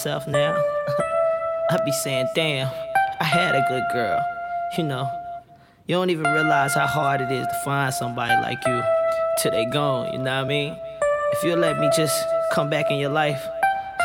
myself 0.04 0.26
now, 0.26 0.52
I 1.70 1.78
be 1.82 1.90
saying, 1.90 2.28
damn, 2.34 2.70
I 3.20 3.24
had 3.24 3.54
a 3.54 3.64
good 3.70 3.84
girl. 3.90 4.22
You 4.76 4.84
know, 4.84 5.10
you 5.86 5.94
don't 5.94 6.10
even 6.10 6.30
realize 6.30 6.74
how 6.74 6.86
hard 6.86 7.22
it 7.22 7.32
is 7.32 7.46
to 7.46 7.54
find 7.64 7.94
somebody 7.94 8.34
like 8.42 8.58
you 8.66 8.82
till 9.38 9.52
they 9.52 9.64
gone, 9.64 10.12
you 10.12 10.18
know 10.18 10.24
what 10.24 10.44
I 10.44 10.48
mean? 10.48 10.76
If 11.32 11.42
you'll 11.42 11.58
let 11.58 11.78
me 11.78 11.88
just 11.96 12.22
come 12.52 12.68
back 12.68 12.90
in 12.90 12.98
your 12.98 13.08
life, 13.08 13.42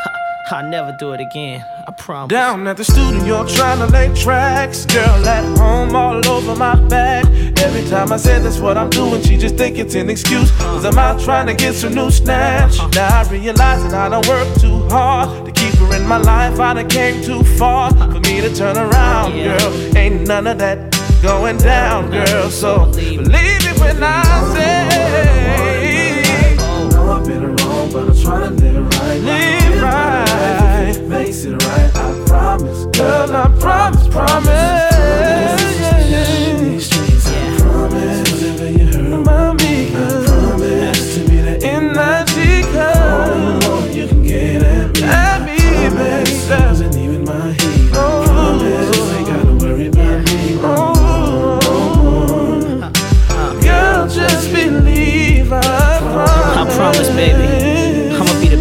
I'll 0.50 0.70
never 0.70 0.96
do 0.98 1.12
it 1.12 1.20
again. 1.20 1.62
I 1.86 1.92
promise. 1.92 2.30
Down 2.30 2.66
at 2.66 2.78
the 2.78 2.84
studio 2.84 3.22
you're 3.22 3.46
trying 3.46 3.80
to 3.80 3.86
lay 3.92 4.14
tracks. 4.14 4.86
Girl 4.86 5.28
at 5.28 5.58
home 5.58 5.94
all 5.94 6.26
over 6.26 6.56
my 6.56 6.76
back. 6.88 7.26
Every 7.58 7.86
time 7.90 8.10
I 8.10 8.16
say 8.16 8.38
that's 8.38 8.58
what 8.58 8.78
I'm 8.78 8.88
doing, 8.88 9.20
she 9.22 9.36
just 9.36 9.56
think 9.56 9.76
it's 9.76 9.94
an 9.96 10.08
excuse. 10.08 10.50
Cause 10.52 10.86
I'm 10.86 10.96
out 10.96 11.20
trying 11.20 11.46
to 11.48 11.54
get 11.54 11.74
some 11.74 11.94
new 11.94 12.10
snatch. 12.10 12.78
Now 12.94 13.20
I 13.20 13.28
realize 13.30 13.82
that 13.82 13.92
I 13.92 14.08
don't 14.08 14.26
work 14.26 14.48
too 14.58 14.88
hard 14.88 15.49
to 15.60 15.70
keep 15.70 15.80
her 15.80 15.96
in 15.96 16.06
my 16.06 16.18
life. 16.18 16.58
I 16.60 16.74
done 16.74 16.88
came 16.88 17.22
too 17.22 17.42
far 17.42 17.90
for 17.90 18.20
me 18.20 18.40
to 18.40 18.54
turn 18.54 18.76
around, 18.76 19.32
girl. 19.32 19.96
Ain't 19.96 20.26
none 20.26 20.46
of 20.46 20.58
that 20.58 20.78
going 21.22 21.58
down, 21.58 22.10
girl. 22.10 22.50
So 22.50 22.86
believe 22.86 23.64
me 23.64 23.72
when 23.80 24.02
I 24.02 24.22
say. 24.54 26.56
I 26.58 26.88
know 26.90 27.12
I've 27.12 27.26
been 27.26 27.56
wrong, 27.56 27.92
but 27.92 28.08
I'm 28.08 28.16
trying 28.22 28.56
to 28.56 28.62
live 28.64 28.94
right. 28.94 29.20
Live 29.20 29.82
right. 29.82 31.08
Makes 31.08 31.44
it 31.44 31.62
right, 31.62 31.96
I 31.96 32.24
promise. 32.26 32.86
Girl, 32.96 33.36
I 33.36 33.48
promise, 33.58 34.08
promise. 34.08 34.46
promise, 34.46 35.79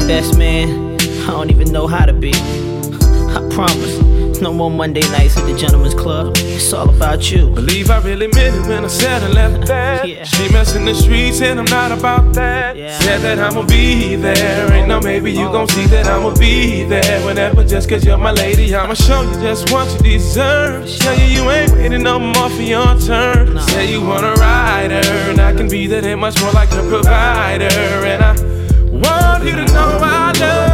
best 0.09 0.39
man. 0.39 0.97
I 1.27 1.27
don't 1.27 1.51
even 1.51 1.71
know 1.71 1.85
how 1.85 2.03
to 2.03 2.13
be. 2.13 2.31
I 2.33 3.47
promise. 3.53 4.41
No 4.41 4.51
more 4.51 4.71
Monday 4.71 5.07
nights 5.11 5.37
at 5.37 5.45
the 5.45 5.55
Gentleman's 5.55 5.93
Club. 5.93 6.33
It's 6.37 6.73
all 6.73 6.89
about 6.89 7.29
you. 7.29 7.47
Believe 7.51 7.91
I 7.91 7.99
really 7.99 8.27
meant 8.29 8.55
it 8.55 8.67
when 8.67 8.85
I 8.85 8.87
said 8.87 9.21
I 9.21 9.27
left 9.27 9.67
that. 9.73 10.07
Yeah. 10.09 10.23
She 10.23 10.51
messing 10.51 10.85
the 10.85 10.95
streets 10.95 11.41
and 11.41 11.59
I'm 11.59 11.65
not 11.65 11.91
about 11.91 12.33
that. 12.33 12.75
Yeah. 12.75 12.97
Said 12.97 13.19
that 13.21 13.37
I'ma 13.37 13.67
be 13.67 14.15
there. 14.15 14.73
Ain't 14.73 14.87
no 14.87 14.99
maybe 14.99 15.31
you 15.31 15.45
gon' 15.51 15.67
see 15.67 15.85
that 15.87 16.07
I'ma 16.07 16.33
be 16.39 16.85
there. 16.85 17.23
Whenever 17.23 17.63
just 17.63 17.87
cause 17.87 18.03
you're 18.03 18.17
my 18.17 18.31
lady, 18.31 18.73
I'ma 18.73 18.95
show 18.95 19.21
you 19.21 19.33
just 19.33 19.71
what 19.71 19.87
you 19.93 20.17
deserve. 20.17 20.89
Show 20.89 21.11
you 21.11 21.25
you 21.25 21.51
ain't 21.51 21.71
waiting 21.73 22.01
no 22.01 22.17
more 22.17 22.49
for 22.49 22.63
your 22.63 22.97
turn. 22.99 23.59
Say 23.59 23.91
you 23.91 24.01
want 24.01 24.25
a 24.25 24.33
rider, 24.41 25.07
and 25.29 25.39
I 25.39 25.53
can 25.53 25.69
be 25.69 25.85
that 25.85 26.03
and 26.03 26.19
much 26.19 26.41
more 26.41 26.51
like 26.53 26.71
a 26.71 26.81
provider. 26.89 27.69
And 28.11 28.23
I 28.23 28.48
want 28.99 29.43
you 29.43 29.51
to 29.51 29.65
know 29.73 29.99
I 30.01 30.31
love 30.39 30.68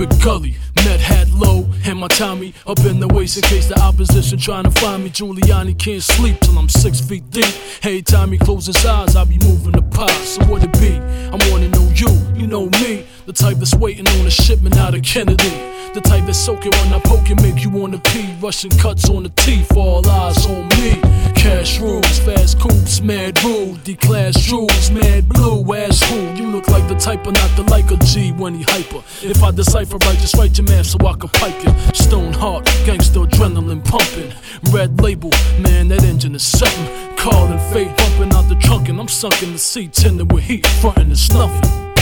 it 0.00 0.22
gully, 0.22 0.56
met 0.84 1.00
hat 1.00 1.28
low, 1.30 1.66
and 1.86 1.98
my 1.98 2.08
Tommy 2.08 2.54
up 2.66 2.78
in 2.80 3.00
the 3.00 3.08
waist 3.08 3.36
in 3.36 3.42
case 3.42 3.68
the 3.68 3.78
opposition 3.80 4.38
trying 4.38 4.64
to 4.64 4.70
find 4.70 5.04
me. 5.04 5.10
Giuliani 5.10 5.78
can't 5.78 6.02
sleep 6.02 6.40
till 6.40 6.58
I'm 6.58 6.68
six 6.68 7.00
feet 7.00 7.28
deep. 7.30 7.44
Hey, 7.82 8.00
time 8.02 8.32
he 8.32 8.38
closes 8.38 8.76
his 8.76 8.86
eyes, 8.86 9.16
I 9.16 9.24
be 9.24 9.38
moving 9.38 9.72
the 9.72 9.82
pot. 9.82 10.10
So 10.10 10.44
what 10.44 10.62
it 10.62 10.72
be? 10.74 10.96
I 10.96 11.50
wanna 11.50 11.68
know 11.68 11.88
you, 11.94 12.08
you 12.34 12.46
know 12.46 12.66
me, 12.80 13.06
the 13.26 13.32
type 13.32 13.58
that's 13.58 13.74
waiting 13.74 14.08
on 14.08 14.26
a 14.26 14.30
shipment 14.30 14.76
out 14.76 14.94
of 14.94 15.02
Kennedy. 15.02 15.74
The 15.94 16.00
type 16.00 16.26
that's 16.26 16.38
soaking 16.38 16.72
when 16.72 16.92
I 16.92 16.98
poke 17.00 17.30
and 17.30 17.40
make 17.40 17.62
you 17.62 17.70
wanna 17.70 17.98
pee. 17.98 18.34
Russian 18.40 18.70
cuts 18.70 19.08
on 19.08 19.22
the 19.22 19.28
teeth, 19.28 19.76
all 19.76 20.04
eyes 20.08 20.44
on 20.46 20.66
me. 20.80 21.00
Cash 21.36 21.78
rules, 21.78 22.18
fast 22.20 22.58
coops, 22.58 23.00
mad 23.00 23.42
rule. 23.44 23.74
D-class 23.84 24.34
jewels, 24.40 24.90
mad 24.90 25.28
blue, 25.28 25.62
ass 25.74 26.02
who? 26.10 26.34
You 26.34 26.48
look 26.50 26.66
like 26.68 26.88
the 26.88 26.96
type 26.96 27.26
of 27.26 27.34
not 27.34 27.50
the 27.56 27.62
like 27.70 27.90
a 27.90 27.96
G 27.98 28.32
when 28.32 28.54
he 28.54 28.64
hyper. 28.66 29.02
If 29.22 29.42
I 29.42 29.50
decipher 29.50 29.98
right, 29.98 30.18
just 30.18 30.34
write 30.34 30.56
your 30.58 30.66
math 30.66 30.86
so 30.86 30.98
I 31.06 31.12
can 31.12 31.28
pipe 31.28 31.62
you. 31.64 31.73
Stone 31.92 32.32
heart, 32.32 32.64
gangster 32.84 33.20
adrenaline 33.20 33.84
pumping. 33.84 34.32
Red 34.72 35.00
label, 35.00 35.30
man, 35.60 35.88
that 35.88 36.04
engine 36.04 36.34
is 36.34 36.42
something. 36.42 37.16
Calling 37.16 37.58
fate, 37.72 37.96
bumping 37.96 38.32
out 38.36 38.48
the 38.48 38.56
trunk, 38.56 38.88
and 38.88 39.00
I'm 39.00 39.08
sunk 39.08 39.42
in 39.42 39.52
the 39.52 39.58
seat, 39.58 39.92
tending 39.92 40.28
with 40.28 40.44
heat, 40.44 40.66
frontin'. 40.80 41.14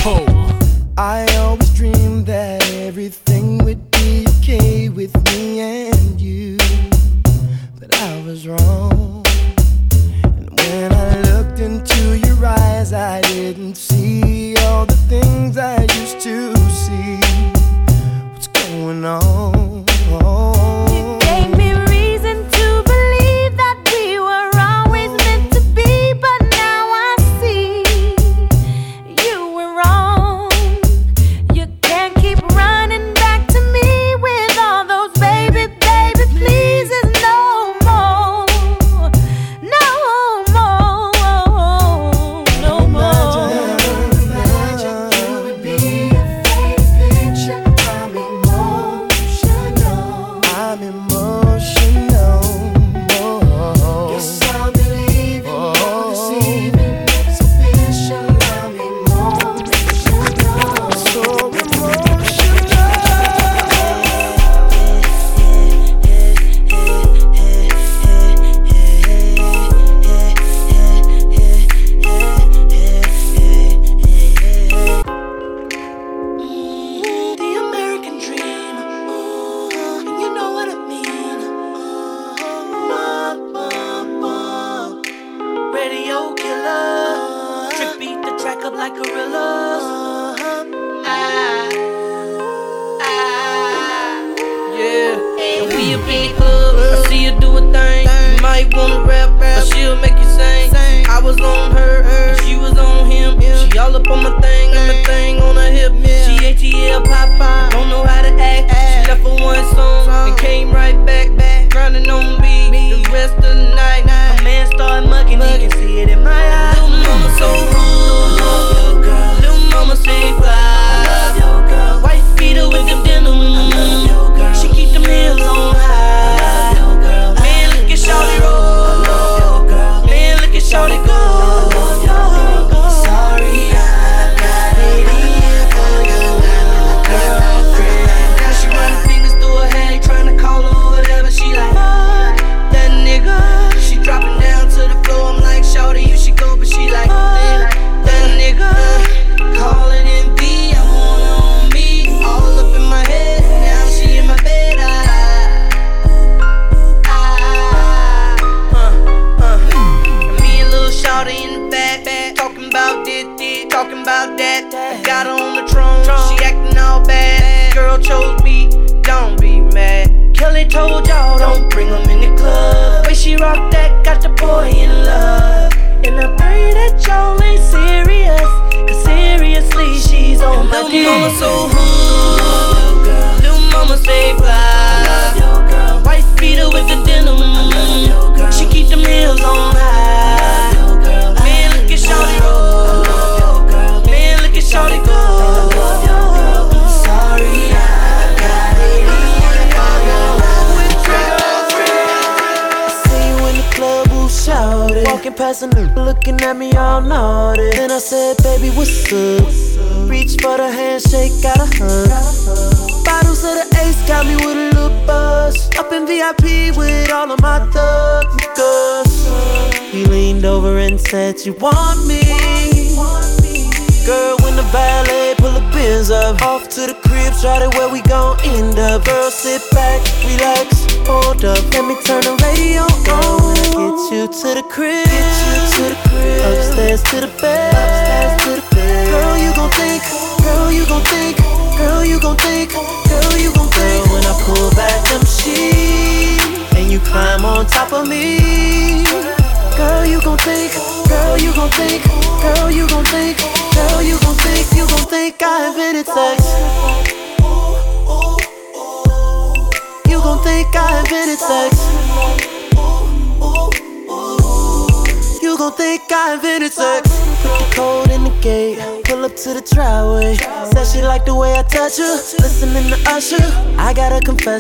Oh. 0.05 0.27
I 0.99 1.25
always 1.37 1.73
dreamed 1.75 2.27
that 2.27 2.69
everything 2.73 3.59
would 3.65 3.91
be 3.93 4.27
okay 4.39 4.89
with 4.89 5.15
me 5.33 5.61
and 5.61 6.21
you, 6.21 6.59
but 7.79 7.95
I 7.97 8.23
was 8.27 8.49
wrong. 8.49 9.25
And 10.25 10.51
when 10.59 10.93
I 10.93 11.21
looked 11.23 11.61
into 11.61 12.19
your 12.27 12.45
eyes, 12.45 12.93
I 12.93 13.21
didn't 13.23 13.77
see 13.77 14.57
all 14.57 14.85
the 14.85 14.97
things 15.09 15.57
I 15.57 15.83
used 15.83 16.21
to 16.21 16.57
see. 16.69 17.21
What's 18.33 18.49
going 18.49 19.05
on? 19.05 19.62
Gave 20.13 20.52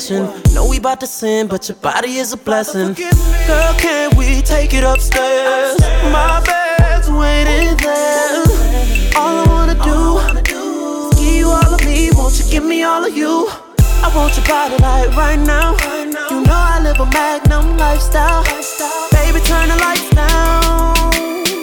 confession, 0.02 0.54
know 0.54 0.66
we 0.68 0.78
bout 0.78 1.00
to 1.00 1.06
sin, 1.06 1.46
but 1.46 1.68
your 1.68 1.76
body 1.76 2.16
is 2.16 2.32
a 2.32 2.36
blessing. 2.36 2.94
Girl, 2.94 3.74
can 3.78 4.16
we 4.16 4.42
take 4.42 4.74
it 4.74 4.84
upstairs? 4.84 5.78
My 6.10 6.42
bed's 6.44 7.10
waiting 7.10 7.76
there. 7.78 8.44
All 9.16 9.38
I 9.38 9.44
wanna 9.48 9.74
do 9.74 10.18
is 10.18 11.20
give 11.20 11.34
you 11.34 11.48
all 11.48 11.74
of 11.74 11.84
me. 11.84 12.10
Won't 12.12 12.38
you 12.38 12.50
give 12.50 12.64
me 12.64 12.82
all 12.82 13.04
of 13.04 13.16
you? 13.16 13.48
I 14.02 14.10
want 14.14 14.36
your 14.36 14.46
body 14.46 14.76
like 14.78 15.16
right 15.16 15.38
now. 15.38 15.76
You 16.30 16.42
know 16.42 16.60
I 16.74 16.80
live 16.82 16.98
a 16.98 17.06
magnum 17.06 17.76
lifestyle. 17.76 18.42
Baby, 19.12 19.40
turn 19.44 19.68
the 19.68 19.76
lights 19.76 20.10
down. 20.10 21.14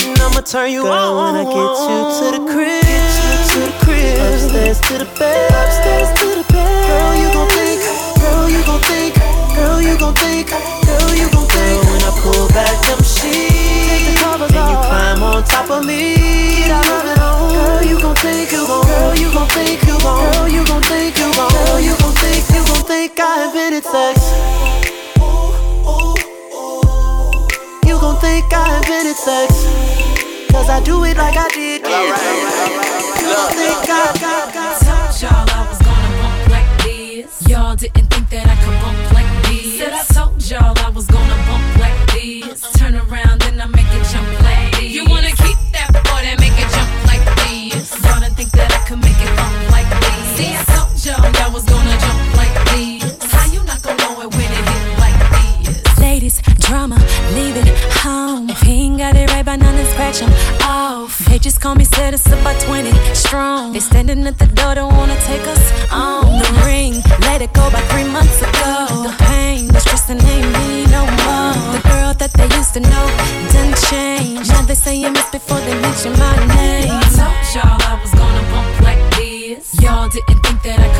And 0.09 0.21
I'ma 0.21 0.41
turn 0.41 0.71
you 0.71 0.83
Girl, 0.83 0.93
on. 0.93 1.35
when 1.35 1.35
I 1.41 1.45
get 1.57 1.75
you 1.89 1.99
to 2.19 2.25
the 2.37 2.43
crib, 2.51 2.83
get 2.83 3.15
you 3.25 3.37
to 3.51 3.59
the 3.67 3.73
crib, 3.83 4.19
upstairs 4.33 4.79
to 4.87 4.93
the 4.99 5.09
bed, 5.19 5.51
upstairs 5.51 6.09
to 6.19 6.27
the 6.39 6.45
bed. 6.53 6.87
Girl, 6.87 7.15
you 7.21 7.27
gon' 7.33 7.47
girl, 8.49 8.57
you 8.57 8.65
gon' 8.65 8.81
think, 8.81 9.15
girl, 9.55 9.81
you 9.81 9.97
gon' 9.97 10.15
think, 10.15 10.49
girl, 10.49 11.13
you 11.13 11.29
gon' 11.29 11.47
think. 11.47 11.81
Girl, 11.81 11.91
when 11.91 12.01
I 12.01 12.11
pull 12.21 12.47
back 12.49 12.75
them 12.87 13.01
sheets, 13.03 14.07
and 14.09 14.53
you 14.53 14.77
climb 14.89 15.23
on 15.23 15.43
top 15.43 15.69
of 15.69 15.85
me, 15.85 16.15
get 16.57 16.71
out 16.71 16.87
of 16.87 17.05
it 17.05 17.19
on. 17.19 17.53
Girl, 17.53 17.83
you 17.83 17.99
gon' 17.99 18.15
think, 18.15 18.51
you 18.51 18.65
gon', 18.65 18.85
girl, 18.85 19.15
you 19.15 19.31
gon' 19.33 19.47
think, 19.49 19.81
you 19.85 19.97
gon', 19.99 20.33
girl, 20.33 20.49
you 20.49 20.65
gon' 20.65 20.81
think, 20.83 21.17
you 21.17 21.29
gon', 21.33 21.51
girl, 21.51 21.79
you 21.79 21.93
gon' 21.97 22.13
think, 22.17 22.49
you 22.49 22.61
gon' 22.65 22.85
think 22.85 23.19
I 23.19 23.45
invented 23.45 23.83
sex. 23.83 24.17
You 27.85 27.99
gon' 27.99 28.17
think 28.17 28.45
I 28.53 28.77
invented 28.77 29.17
sex. 29.17 29.65
Cause 30.51 30.69
I 30.69 30.81
do 30.83 31.03
it 31.05 31.17
like 31.17 31.37
I 31.37 31.47
did. 31.53 31.81
Yeah. 31.83 31.99
You 33.21 33.35
gon' 33.35 33.51
think 33.53 33.89
I, 33.89 34.13
I, 34.21 34.75
I, 34.75 34.89
Told 34.89 34.89
y'all 34.89 34.89
I 34.89 35.09
was 35.09 35.21
gonna 35.21 35.45
bump 35.45 35.48
like. 37.19 37.49
Y'all 37.49 37.75
didn't 37.75 38.07
think 38.07 38.29
that 38.29 38.47
I 38.47 38.55
could 38.63 38.77
bump 38.81 39.13
like 39.13 39.43
this. 39.47 39.79
Said 39.79 39.93
I 39.93 40.03
told 40.03 40.49
y'all 40.49 40.77
I 40.85 40.89
was 40.89 41.07
gonna 41.07 41.35
bump 41.47 41.68
just 61.59 61.63
call 61.63 61.75
me 61.75 61.83
set 61.83 62.13
us 62.13 62.25
up 62.31 62.43
by 62.43 62.53
20 62.59 62.91
strong. 63.13 63.73
They 63.73 63.79
standing 63.79 64.25
at 64.25 64.37
the 64.37 64.47
door, 64.47 64.75
don't 64.75 64.95
wanna 64.95 65.17
take 65.25 65.45
us 65.47 65.91
on. 65.91 66.39
The 66.39 66.51
ring, 66.65 66.93
let 67.21 67.41
it 67.41 67.53
go 67.53 67.69
by 67.71 67.81
three 67.91 68.07
months 68.07 68.41
ago. 68.41 68.75
The 69.03 69.15
pain, 69.25 69.67
the 69.67 69.79
stress, 69.79 70.09
and 70.09 70.21
ain't 70.23 70.47
me 70.57 70.85
no 70.87 71.03
more. 71.23 71.53
The 71.75 71.81
girl 71.91 72.13
that 72.21 72.31
they 72.33 72.49
used 72.57 72.73
to 72.75 72.81
know 72.81 73.05
done 73.53 73.73
changed. 73.89 74.49
Now 74.51 74.61
they 74.61 74.75
say 74.75 74.95
you 74.95 75.11
miss 75.11 75.29
before 75.31 75.59
they 75.59 75.75
mention 75.81 76.13
my 76.13 76.35
name. 76.55 76.91
I 76.91 77.09
told 77.19 77.45
y'all 77.53 77.79
I 77.91 77.99
was 78.01 78.13
gonna 78.21 78.43
bump 78.51 78.81
like 78.87 79.03
this. 79.17 79.73
Y'all 79.81 80.07
didn't 80.09 80.39
think 80.43 80.61
that 80.63 80.79
I 80.79 80.89
could 80.95 80.98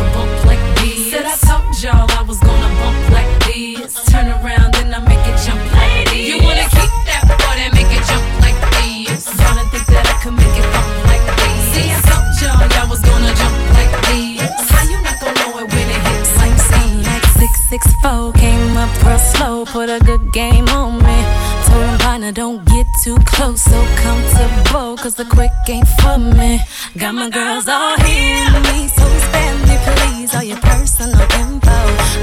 664 17.79 18.33
came 18.33 18.77
up 18.77 18.91
real 19.03 19.19
slow, 19.19 19.65
put 19.65 19.89
a 19.89 19.99
good 20.03 20.31
game 20.33 20.67
on 20.69 20.97
me. 20.99 21.19
Told 21.67 21.83
him, 21.85 21.97
partner, 21.99 22.31
don't 22.31 22.65
get 22.65 22.85
too 23.03 23.17
close, 23.25 23.61
so 23.61 23.79
comfortable, 23.95 24.97
cause 24.97 25.15
the 25.15 25.25
quick 25.25 25.51
ain't 25.69 25.87
for 25.99 26.17
me. 26.17 26.59
Got 26.97 27.13
my 27.15 27.29
girls 27.29 27.67
all 27.67 27.97
here 27.99 28.45
with 28.53 28.65
me, 28.73 28.87
so 28.87 29.05
spare 29.25 29.55
me, 29.67 29.75
please, 29.87 30.35
all 30.35 30.43
your 30.43 30.59
personal 30.59 31.21
info. 31.39 31.77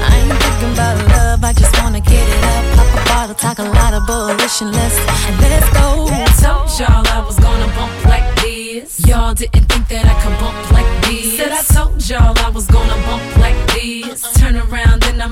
I 0.05 0.13
ain't 0.21 0.39
thinking 0.43 0.73
about 0.73 0.97
love, 1.09 1.43
I 1.43 1.53
just 1.53 1.73
wanna 1.81 2.01
get 2.01 2.27
it 2.35 2.43
up. 2.53 2.63
Pop 2.75 3.01
a 3.01 3.05
bottle, 3.09 3.35
talk 3.35 3.59
a 3.59 3.63
lot 3.63 3.93
of 3.93 4.05
bullish, 4.05 4.61
and 4.61 4.71
let's, 4.73 4.97
let's 5.41 5.69
go. 5.73 6.07
I 6.09 6.25
told 6.43 6.69
y'all 6.79 7.07
I 7.07 7.23
was 7.25 7.39
gonna 7.39 7.67
bump 7.75 8.05
like 8.05 8.29
this. 8.41 8.99
Y'all 9.07 9.33
didn't 9.33 9.65
think 9.65 9.87
that 9.89 10.05
I 10.05 10.15
could 10.21 10.37
bump 10.39 10.71
like 10.71 10.91
this. 11.05 11.37
Said 11.37 11.51
I 11.51 11.61
told 11.61 12.07
y'all 12.09 12.37
I 12.45 12.49
was 12.49 12.67
gonna 12.67 12.97
bump 13.07 13.37
like 13.37 13.59
this. 13.73 14.21
Turn 14.33 14.55
around 14.55 15.03
and 15.05 15.21
I 15.21 15.27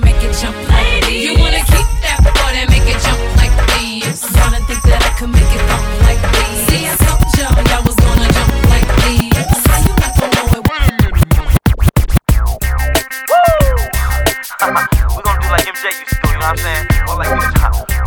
You 1.16 1.32
wanna 1.40 1.64
keep 1.64 1.88
that 2.04 2.20
that 2.20 2.68
make 2.68 2.84
it 2.84 3.00
jump 3.00 3.16
like 3.40 3.56
this. 3.72 4.20
Y'all 4.36 4.52
didn't 4.52 4.68
think 4.68 4.84
that 4.84 5.00
I 5.00 5.16
could 5.16 5.32
make 5.32 5.48
it 5.48 5.64
bump 5.64 5.80
like 6.04 6.20
this. 6.20 6.68
See, 6.68 6.84
I 6.84 6.92
told 7.00 7.24
y'all 7.40 7.56
y'all 7.72 7.88
was 7.88 7.96
gonna 7.96 8.28
jump 8.36 8.52
like 8.68 8.84
this. 9.08 9.64
How 9.64 9.80
you 9.80 9.96
not 9.96 10.12
gonna 10.20 10.36
know 10.36 10.60
it? 10.60 10.60
We're 15.16 15.24
gonna 15.24 15.40
do 15.40 15.48
like 15.56 15.72
MJ 15.72 16.04
used 16.04 16.12
to 16.12 16.20
do, 16.20 16.28
you 16.28 16.36
know 16.36 16.52
what 16.52 16.52
I'm 16.52 16.60
saying? 16.60 16.84
Or 17.08 17.16
like 17.16 17.32
this 17.32 17.48
time. 17.64 17.80
Check 17.88 18.04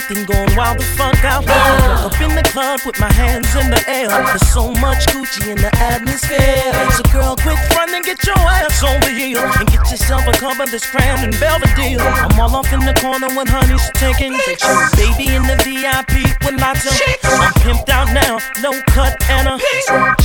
sip 0.00 0.26
going 0.26 0.56
wild 0.56 0.78
the 0.78 0.84
fuck 0.84 1.24
out. 1.24 1.46
Up 1.48 2.20
in 2.20 2.34
the 2.34 2.42
club 2.42 2.80
with 2.84 2.98
my 3.00 3.12
hands 3.12 3.54
in 3.54 3.70
the 3.70 3.82
air. 3.88 4.08
There's 4.08 4.48
so 4.48 4.70
much 4.72 5.06
Gucci 5.06 5.50
in 5.50 5.56
the 5.56 5.72
atmosphere. 5.78 6.72
So 6.92 7.02
girl, 7.12 7.36
quick 7.36 7.58
front 7.72 7.92
and 7.92 8.04
get 8.04 8.24
your 8.24 8.38
ass 8.38 8.82
over 8.82 9.08
here 9.08 9.38
and 9.38 9.68
get 9.68 9.90
yourself 9.90 10.26
a 10.26 10.32
cup 10.32 10.58
of 10.60 10.70
this 10.70 10.86
cran 10.86 11.24
and 11.24 11.32
Belvedere. 11.40 12.00
I'm 12.00 12.38
all 12.38 12.56
off 12.56 12.72
in 12.72 12.80
the 12.80 12.94
corner 12.94 13.28
when 13.34 13.46
honey's 13.46 13.88
taking 13.94 14.34
pictures. 14.46 14.90
Baby 14.96 15.34
in 15.34 15.42
the 15.42 15.56
VIP 15.64 16.26
with 16.44 16.60
lots 16.60 16.86
of. 16.86 16.94
I'm 17.24 17.52
pimped 17.64 17.88
out 17.88 18.12
now, 18.12 18.38
no 18.62 18.72
cut 18.88 19.16
and 19.30 19.48
a 19.48 19.56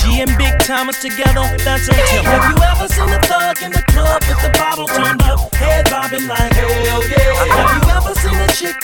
G 0.02 0.22
and 0.22 0.36
Big 0.38 0.60
Thomas 0.60 1.02
together. 1.02 1.46
That's 1.64 1.88
a 1.88 1.94
tip. 1.94 2.26
Have 2.26 2.46
you 2.50 2.58
ever 2.64 2.88
seen 2.88 3.10
a 3.10 3.22
thug 3.22 3.62
in 3.62 3.72
the 3.72 3.84
club 3.94 4.22
with 4.28 4.42
the 4.42 4.52
bottle 4.58 4.88
turned 4.88 5.13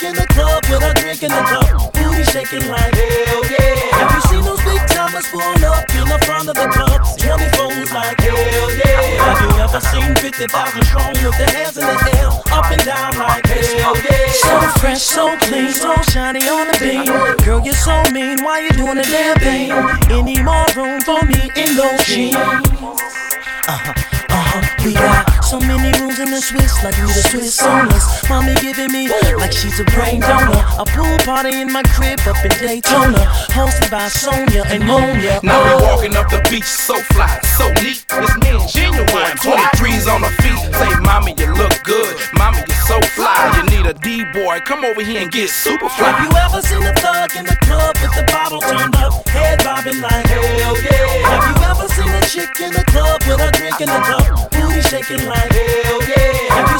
in 0.03 0.13
the 0.15 0.27
club 0.31 0.63
with 0.69 0.83
a 0.83 0.93
drink 1.01 1.23
in 1.23 1.31
the 1.31 1.43
cup, 1.49 1.93
booty 1.93 2.23
shaking 2.31 2.65
like 2.69 2.93
hell 2.93 3.43
yeah? 3.49 3.97
Have 3.97 4.11
you 4.15 4.21
seen 4.29 4.43
those 4.43 4.61
Big 4.63 4.81
Thomas 4.87 5.27
pull 5.31 5.41
up 5.41 5.89
in 5.95 6.05
the 6.07 6.19
front 6.25 6.47
of 6.47 6.55
the 6.55 6.67
club, 6.69 7.01
24s 7.17 7.91
like 7.91 8.19
hell 8.21 8.71
yeah? 8.77 9.23
Have 9.25 9.39
you 9.43 9.51
ever 9.59 9.81
seen 9.81 10.15
50,000 10.15 10.83
strong 10.85 11.13
with 11.19 11.37
their 11.37 11.49
hands 11.51 11.77
in 11.77 11.85
the 11.85 11.97
air, 12.17 12.29
up 12.53 12.71
and 12.71 12.83
down 12.85 13.17
like 13.17 13.45
hell 13.45 13.97
yeah? 13.97 14.31
So 14.31 14.61
fresh, 14.79 15.01
so 15.01 15.37
clean, 15.37 15.71
so 15.73 15.95
shiny 16.13 16.47
on 16.47 16.67
the 16.71 16.77
beam. 16.79 17.05
Girl, 17.45 17.59
you're 17.63 17.73
so 17.73 18.03
mean, 18.11 18.43
why 18.43 18.59
you 18.59 18.71
doing 18.71 18.95
the 18.95 19.03
damn 19.03 19.37
thing? 19.39 19.71
Any 20.09 20.41
more 20.41 20.65
room 20.75 21.01
for 21.01 21.21
me 21.25 21.49
in 21.55 21.75
those 21.75 22.05
jeans? 22.05 22.35
Uh-huh, 22.35 23.93
uh-huh. 24.29 24.85
We 24.85 24.93
got 24.93 25.43
so 25.43 25.59
many 25.59 25.91
rooms 25.99 26.08
in 26.19 26.31
the 26.31 26.41
Swiss, 26.41 26.83
like 26.83 26.95
we 26.97 27.07
the 27.07 27.23
Swiss 27.31 27.63
owners. 27.63 28.03
Mommy 28.27 28.53
giving 28.55 28.91
me 28.91 29.07
like 29.39 29.51
she's 29.51 29.79
a 29.79 29.85
brain 29.95 30.19
donor. 30.19 30.59
A 30.77 30.85
pool 30.85 31.17
party 31.23 31.61
in 31.61 31.71
my 31.71 31.83
crib 31.95 32.19
up 32.27 32.35
in 32.43 32.51
Daytona, 32.59 33.23
hosted 33.55 33.89
by 33.89 34.07
Sonia 34.09 34.63
and 34.67 34.83
Monia. 34.85 35.39
Now 35.43 35.63
we 35.63 35.83
walking 35.83 36.15
up 36.15 36.29
the 36.29 36.43
beach, 36.49 36.67
so 36.67 36.99
fly, 37.15 37.39
so 37.55 37.71
neat. 37.81 38.03
It's 38.11 38.35
me 38.43 38.49
and 38.51 38.67
Ginuwine. 38.67 39.35
23s 39.39 40.11
on 40.11 40.21
the 40.21 40.31
feet. 40.43 40.59
Say, 40.75 40.91
mommy, 40.99 41.33
you 41.39 41.53
look 41.55 41.75
good. 41.83 42.15
Mommy, 42.33 42.59
you 42.67 42.75
so 42.83 42.99
fly. 43.15 43.39
You 43.55 43.63
need 43.71 43.85
a 43.85 43.93
D 43.93 44.25
boy. 44.33 44.59
Come 44.65 44.83
over 44.83 45.01
here 45.01 45.21
and 45.21 45.31
get 45.31 45.49
super 45.49 45.87
fly. 45.89 46.11
Have 46.11 46.19
you 46.27 46.31
ever 46.35 46.61
seen 46.61 46.83
a 46.83 46.93
thug 46.99 47.31
in 47.35 47.45
the 47.45 47.57
club 47.63 47.95
with 48.01 48.13
the 48.15 48.25
bottle 48.31 48.61
turned 48.61 48.95
up, 48.95 49.27
head 49.29 49.63
bobbing 49.63 50.01
like 50.01 50.25
hell 50.27 50.75
yeah? 50.83 50.99
Have 51.31 51.43
you 51.47 51.55
ever 51.63 51.87
seen 51.87 52.11
a 52.11 52.21
chick 52.27 52.59
in 52.59 52.73
the 52.73 52.83
club 52.91 53.21
with 53.23 53.39
a 53.39 53.51
drink 53.55 53.79
in 53.79 53.87
the 53.87 53.99
cup, 54.03 54.51
booty 54.51 54.81
shaking 54.81 55.25
like 55.25 55.51
hell 55.51 56.01
yeah? 56.03 56.08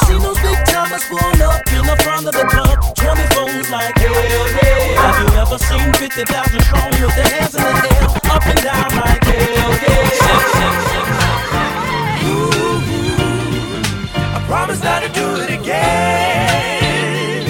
Those 0.07 0.39
big 0.41 0.57
up 1.41 1.67
in 1.73 1.85
the 1.85 1.95
front 2.03 2.25
of 2.27 2.33
the 2.33 2.45
club, 2.49 2.77
24s 2.95 3.69
like 3.71 3.97
hell 3.97 4.13
yeah? 4.13 5.01
Have 5.01 5.17
you 5.21 5.27
ever 5.39 5.57
seen 5.57 5.93
50,000 5.93 6.61
strong 6.61 6.91
with 7.01 7.15
their 7.15 7.27
hands 7.27 7.55
in 7.55 7.61
the 7.61 7.69
air, 7.69 8.07
up 8.35 8.45
and 8.45 8.61
down 8.61 8.89
like 8.95 9.23
hell 9.23 9.73
yeah? 9.85 10.09
Ooh, 12.29 12.81
I 14.35 14.39
promise 14.47 14.81
not 14.83 15.01
to 15.03 15.09
do 15.09 15.25
it 15.43 15.49
again. 15.59 17.45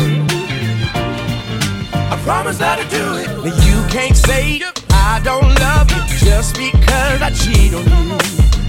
I 1.93 2.15
promise 2.23 2.59
not 2.59 2.77
to 2.79 2.85
do 2.89 3.17
it. 3.17 3.27
But 3.43 3.55
you 3.65 3.83
can't 3.89 4.17
say 4.17 4.61
I 4.91 5.19
don't 5.23 5.53
love 5.59 5.89
you 5.91 6.03
just 6.17 6.55
because 6.55 7.21
I 7.21 7.31
cheat 7.31 7.73
on 7.73 7.83
you. 7.85 8.17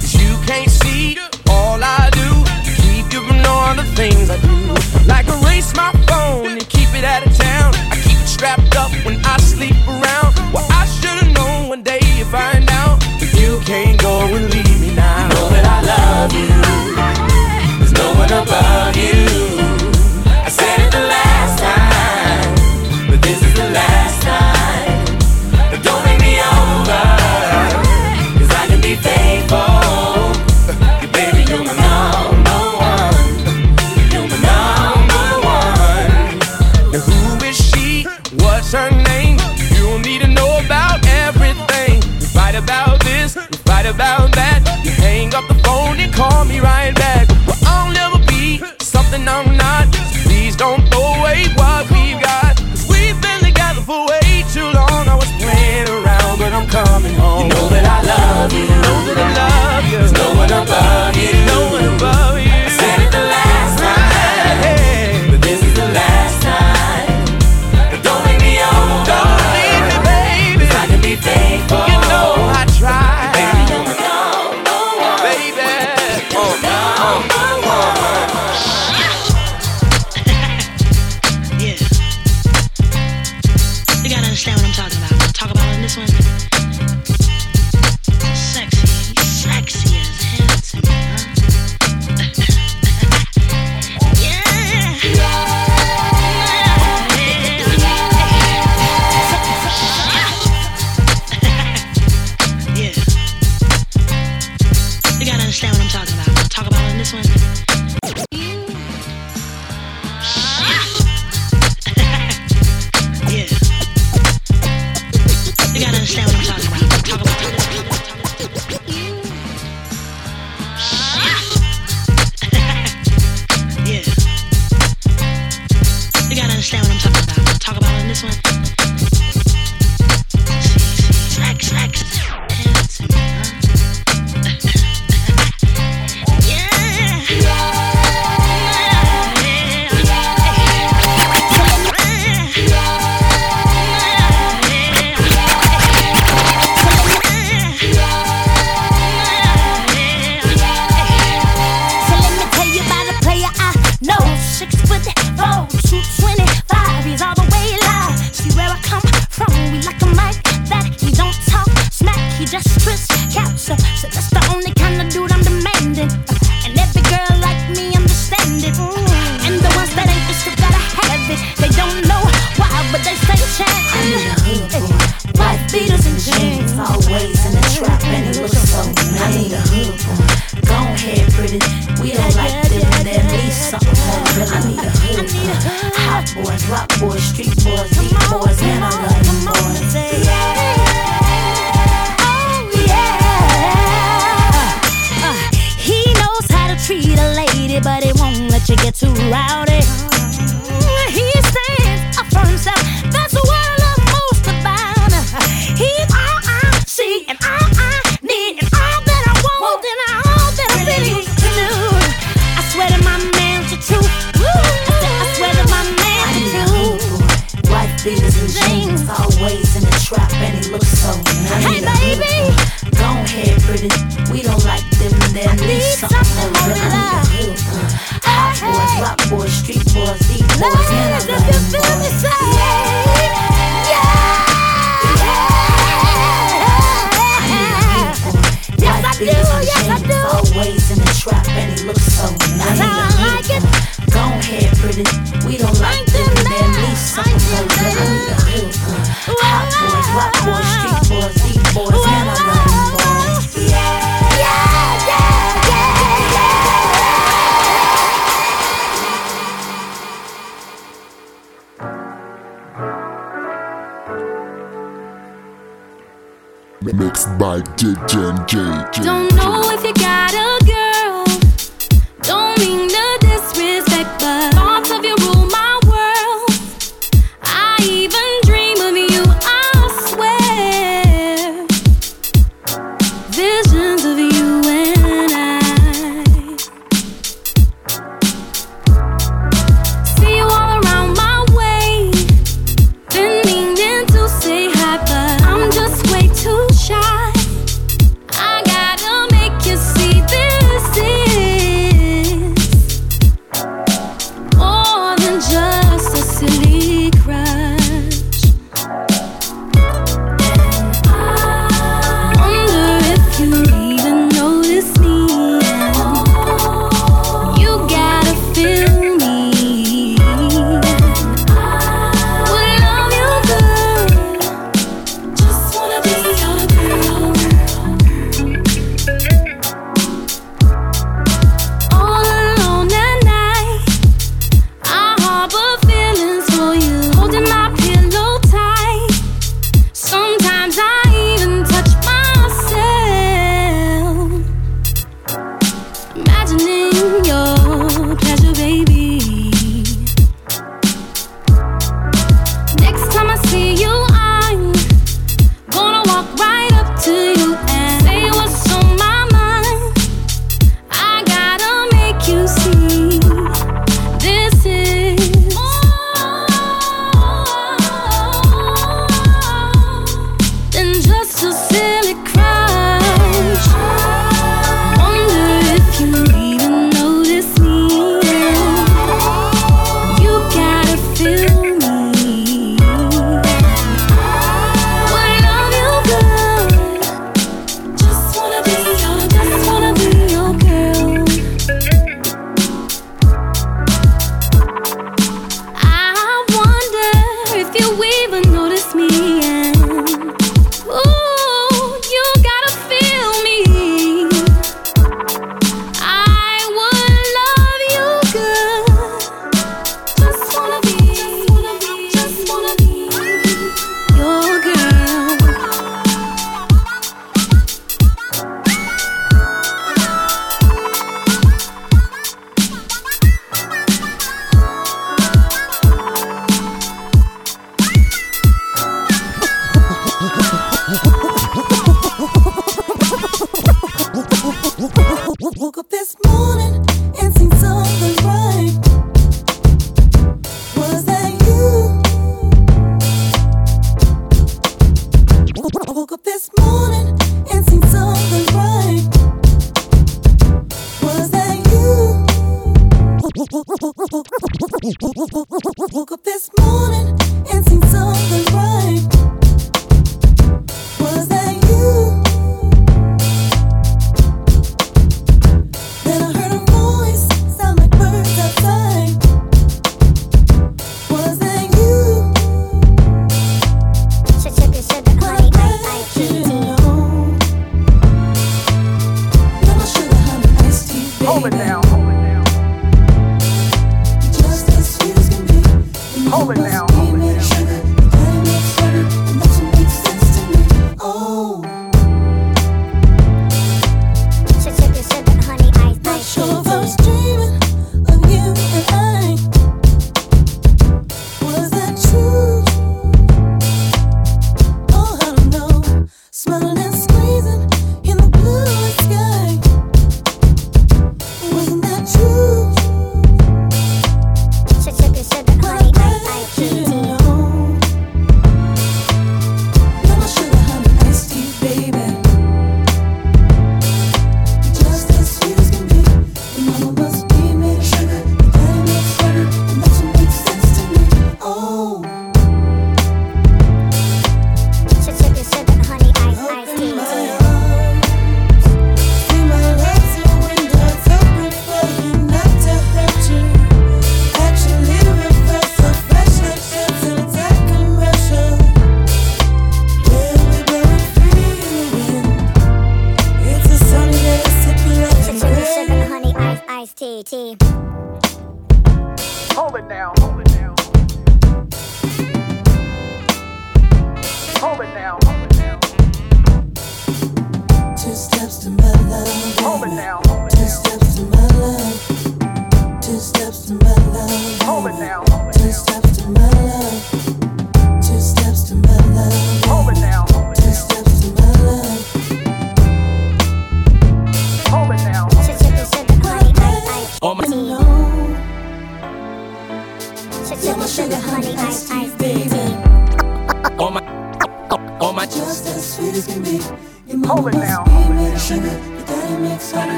'Cause 0.00 0.14
you 0.14 0.36
can't 0.46 0.70
see 0.70 1.18
all 1.50 1.82
I 1.82 2.10
do 2.12 2.17
the 3.76 3.84
things 3.94 4.30
I 4.30 4.36
do. 4.40 4.58
Like 5.06 5.26
erase 5.26 5.74
my 5.76 5.92
phone 6.06 6.52
and 6.58 6.68
keep 6.68 6.88
it 6.94 7.04
out 7.04 7.26
of 7.26 7.36
town. 7.36 7.74
I 7.92 7.96
keep 8.04 8.18
it 8.18 8.28
strapped 8.28 8.76
up 8.76 8.90
when 9.04 9.16
I 9.24 9.36
sleep 9.38 9.76
around. 9.86 10.30
Well, 10.52 10.66
I 10.70 10.86
should've 10.86 11.32
known 11.34 11.68
one 11.68 11.82
day 11.82 12.00
you 12.16 12.24
find 12.24 12.68
out. 12.70 13.00
But 13.18 13.32
you 13.34 13.60
can't 13.64 14.00
go 14.00 14.20
and 14.26 14.52
leave 14.52 14.80
me 14.80 14.94
now. 14.94 15.22
You 15.22 15.34
know 15.34 15.48
that 15.50 15.66
I 15.76 15.78
love 15.92 16.32
you. 16.32 17.78
There's 17.78 17.92
no 17.92 18.08
one 18.14 18.32
above 18.32 18.96
you. 18.96 19.47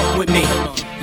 walk 0.00 0.18
with 0.18 0.30
me. 0.30 0.44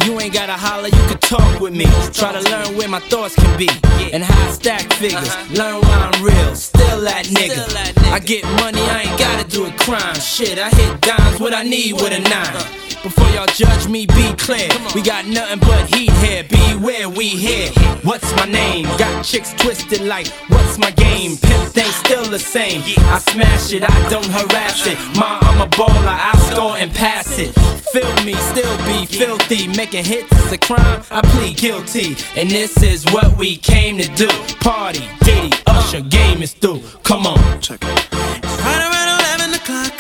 You 0.06 0.20
ain't 0.20 0.34
gotta 0.34 0.54
holler, 0.54 0.88
you 0.88 1.04
can 1.10 1.18
talk 1.20 1.60
with 1.60 1.76
me. 1.76 1.86
Try 2.14 2.32
to 2.32 2.42
learn 2.50 2.78
where 2.78 2.88
my 2.88 3.00
thoughts 3.00 3.36
can 3.36 3.58
be 3.58 3.70
and 4.14 4.24
how 4.24 4.48
I 4.48 4.52
stack 4.52 4.94
figures. 4.94 5.28
Uh-huh. 5.28 5.56
Learn 5.56 5.82
why 5.82 6.12
I'm 6.12 6.24
real, 6.24 6.56
still 6.56 7.02
that 7.02 7.26
nigga. 7.26 8.12
I 8.12 8.20
get 8.20 8.44
money, 8.62 8.82
I 8.82 9.04
ain't 9.04 9.20
gotta 9.20 9.48
do 9.50 9.66
a 9.66 9.72
crime. 9.72 10.16
Shit, 10.16 10.60
I 10.60 10.70
hit 10.70 11.02
dimes, 11.02 11.40
what 11.40 11.54
I 11.54 11.64
need 11.64 11.94
with 11.94 12.14
a 12.14 12.20
nine. 12.20 12.56
Uh-huh. 12.56 12.87
Before 13.08 13.30
y'all 13.30 13.46
judge 13.46 13.88
me, 13.88 14.06
be 14.06 14.34
clear. 14.34 14.68
We 14.94 15.02
got 15.02 15.26
nothing 15.28 15.60
but 15.60 15.88
heat 15.96 16.12
here. 16.20 16.44
Beware, 16.44 17.08
we 17.08 17.30
here. 17.30 17.70
What's 18.04 18.36
my 18.36 18.44
name? 18.44 18.84
Got 18.98 19.24
chicks 19.24 19.54
twisted 19.54 20.02
like, 20.02 20.28
what's 20.50 20.78
my 20.78 20.92
game? 20.92 21.38
Pimp 21.38 21.70
thing 21.70 21.90
still 22.04 22.26
the 22.26 22.38
same. 22.38 22.82
I 23.08 23.20
smash 23.20 23.72
it, 23.72 23.90
I 23.90 24.10
don't 24.10 24.26
harass 24.26 24.86
it. 24.88 24.98
Ma, 25.18 25.40
I'm 25.42 25.62
a 25.62 25.68
baller, 25.68 26.06
I 26.06 26.36
score 26.52 26.76
and 26.76 26.94
pass 26.94 27.40
it. 27.40 27.54
Feel 27.94 28.14
me, 28.26 28.34
still 28.52 28.78
be 28.80 29.06
filthy. 29.06 29.70
Making 29.70 30.04
hits 30.04 30.30
is 30.34 30.52
a 30.52 30.58
crime, 30.58 31.02
I 31.10 31.22
plead 31.22 31.56
guilty. 31.56 32.18
And 32.36 32.52
this 32.52 32.84
is 32.84 33.06
what 33.14 33.38
we 33.38 33.56
came 33.56 33.98
to 34.00 34.08
do. 34.16 34.28
Party, 34.60 35.08
Diddy, 35.24 35.56
Usher, 35.66 36.02
game 36.02 36.42
is 36.44 36.52
through. 36.52 36.82
Come 37.04 37.26
on. 37.26 37.62
Check 37.62 37.80
it. 37.84 38.12
Right 38.12 38.82
around 38.84 39.40
11 39.40 39.54
o'clock, 39.56 39.94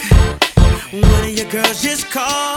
one 0.91 1.23
of 1.23 1.37
your 1.37 1.49
girls 1.49 1.81
just 1.81 2.11
called. 2.11 2.56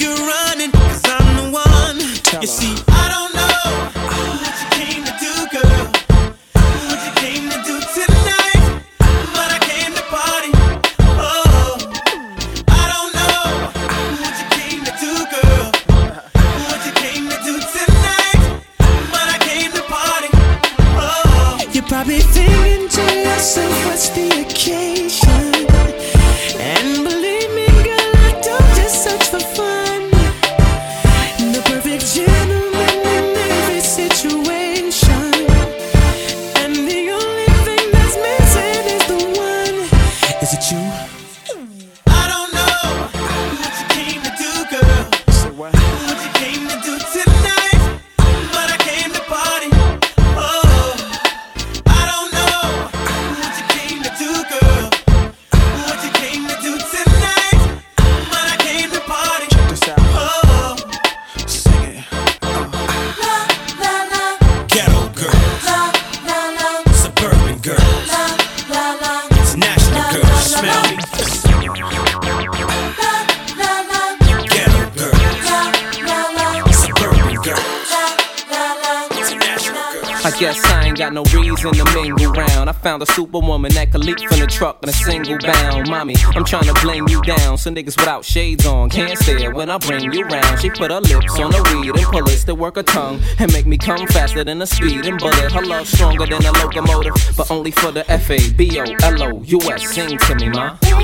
I'm 86.35 86.45
trying 86.45 86.63
to 86.63 86.73
blame 86.81 87.07
you 87.07 87.21
down. 87.21 87.57
So 87.57 87.71
niggas 87.71 87.97
without 87.99 88.23
shades 88.23 88.65
on 88.65 88.89
can't 88.89 89.17
stare 89.19 89.51
when 89.51 89.69
I 89.69 89.77
bring 89.77 90.11
you 90.11 90.23
round. 90.23 90.59
She 90.59 90.69
put 90.69 90.91
her 90.91 91.01
lips 91.01 91.39
on 91.39 91.51
the 91.51 91.61
weed 91.73 91.95
and 91.95 92.05
pullets 92.07 92.43
to 92.45 92.55
work 92.55 92.75
her 92.75 92.83
tongue 92.83 93.19
and 93.39 93.51
make 93.53 93.65
me 93.65 93.77
come 93.77 94.07
faster 94.07 94.43
than 94.43 94.61
a 94.61 94.65
speeding 94.65 95.17
bullet. 95.17 95.51
Her 95.51 95.65
love 95.65 95.87
stronger 95.87 96.25
than 96.25 96.45
a 96.45 96.51
locomotive, 96.53 97.13
but 97.35 97.51
only 97.51 97.71
for 97.71 97.91
the 97.91 98.09
F 98.09 98.29
A 98.29 98.51
B 98.53 98.79
O 98.79 98.83
L 99.03 99.23
O 99.23 99.43
U 99.43 99.61
S. 99.71 99.93
Sing 99.93 100.17
to 100.17 100.35
me, 100.35 100.49
ma. 100.49 100.77
They 100.81 100.97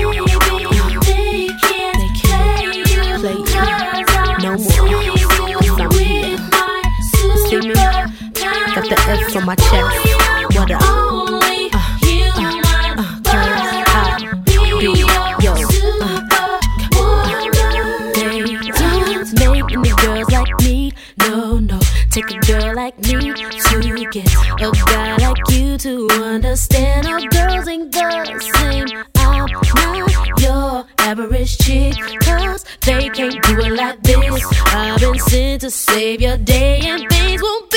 can't 1.62 2.14
play 2.22 2.64
you. 2.74 2.84
No 4.42 4.56
more. 4.56 4.68
See 7.48 7.60
me? 7.60 7.74
Got 7.74 8.84
the 8.88 8.96
F 9.08 9.36
on 9.36 9.44
my 9.44 9.54
chest. 9.56 10.56
What 10.56 10.70
up? 10.70 11.27
Sent 35.18 35.60
to 35.62 35.70
save 35.70 36.20
your 36.20 36.36
day, 36.36 36.80
and 36.84 37.08
things 37.10 37.42
won't 37.42 37.67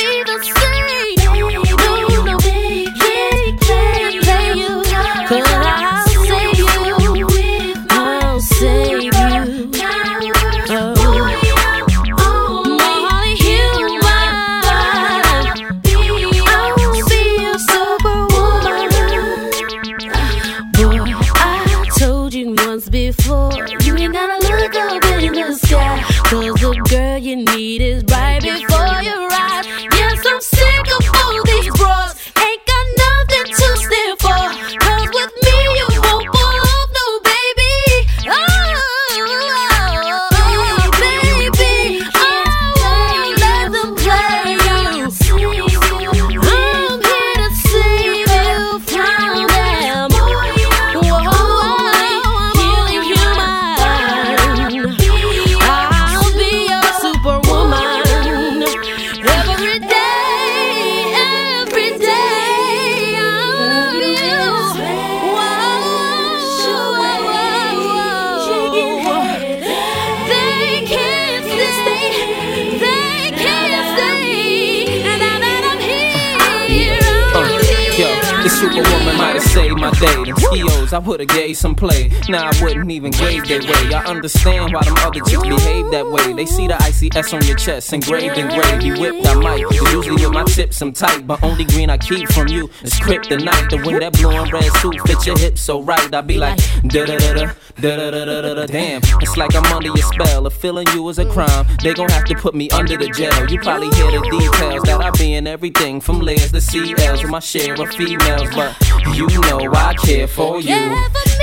times 80.92 81.06
I 81.06 81.08
would've 81.08 81.28
gave 81.28 81.58
some 81.58 81.76
play. 81.76 82.10
Now 82.30 82.44
nah, 82.44 82.52
I 82.52 82.64
wouldn't 82.64 82.92
even 82.92 83.12
gave 83.12 83.48
their 83.48 83.62
way. 83.62 83.94
I 83.94 84.04
understand 84.06 84.74
why 84.74 84.84
them 84.84 84.96
other 84.98 85.20
chicks 85.22 85.42
behave 85.42 85.92
that 85.92 86.06
way. 86.10 86.34
They 86.34 86.46
see 86.46 86.68
the 86.68 86.74
ICS 86.74 87.34
on 87.34 87.46
your 87.46 87.58
chest, 87.58 87.94
engraved 87.94 88.38
and 88.38 88.50
gray. 88.50 88.80
Be 88.80 89.00
whipped, 89.00 89.28
I 89.28 89.34
might. 89.36 89.64
Cause 89.64 89.94
usually 89.94 90.26
with 90.26 90.34
my 90.34 90.44
tips, 90.44 90.82
I'm 90.82 90.94
tight. 90.94 91.28
But 91.28 91.44
only 91.44 91.66
green 91.66 91.90
I 91.90 91.98
keep 91.98 92.30
from 92.32 92.48
you 92.48 92.70
is 92.84 92.94
kryptonite. 92.94 93.70
The 93.70 93.78
wind 93.86 94.02
that 94.02 94.14
blue 94.14 94.32
and 94.32 94.52
red 94.52 94.72
suit 94.78 95.00
fit 95.08 95.26
your 95.26 95.38
hips 95.38 95.62
so 95.62 95.82
right. 95.82 96.14
I 96.14 96.22
be 96.22 96.38
like, 96.38 96.58
da 96.84 97.06
da 97.06 97.18
da 97.18 97.34
da, 97.34 97.46
da 97.80 98.12
da 98.12 98.26
da 98.26 98.42
da 98.42 98.54
da 98.54 98.66
Damn, 98.66 99.02
it's 99.22 99.38
like 99.38 99.56
I'm 99.56 99.66
under 99.66 99.88
your 99.88 99.98
spell. 99.98 100.48
If 100.48 100.54
feeling 100.54 100.88
you 100.94 101.08
is 101.10 101.20
a 101.20 101.26
crime, 101.26 101.66
they 101.84 101.94
gon' 101.94 102.10
have 102.10 102.26
to 102.26 102.36
put 102.36 102.56
me 102.56 102.70
under 102.72 102.98
the 102.98 103.08
jail. 103.08 103.50
You 103.50 103.60
probably 103.60 103.90
hear 103.96 104.12
the 104.12 104.22
details 104.30 104.84
that 104.84 105.02
I 105.02 105.12
be 105.12 105.34
in 105.34 105.48
everything 105.48 106.02
from 106.02 106.20
layers 106.20 106.52
to 106.52 106.58
CLs 106.58 107.22
with 107.22 107.32
my 107.32 107.40
share 107.40 107.74
of 107.82 107.90
females. 107.90 108.50
But 108.54 108.76
you 109.16 109.28
know 109.28 109.72
I 109.74 109.94
care 109.94 110.28
for 110.28 110.60
you. 110.60 110.81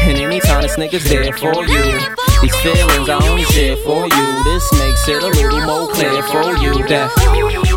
And 0.03 0.19
anytime 0.19 0.63
this 0.63 0.77
nigga's 0.77 1.05
there 1.05 1.33
for 1.33 1.55
you, 1.65 1.99
these 2.41 2.57
feelings 2.63 3.09
I 3.09 3.19
only 3.29 3.45
share 3.45 3.77
for 3.79 4.07
you. 4.07 4.45
This 4.45 4.73
makes 4.79 5.09
it 5.09 5.23
a 5.23 5.29
little 5.29 5.61
more 5.67 5.89
clear 5.89 6.23
for 6.23 6.57
you 6.63 6.87
that. 6.89 7.68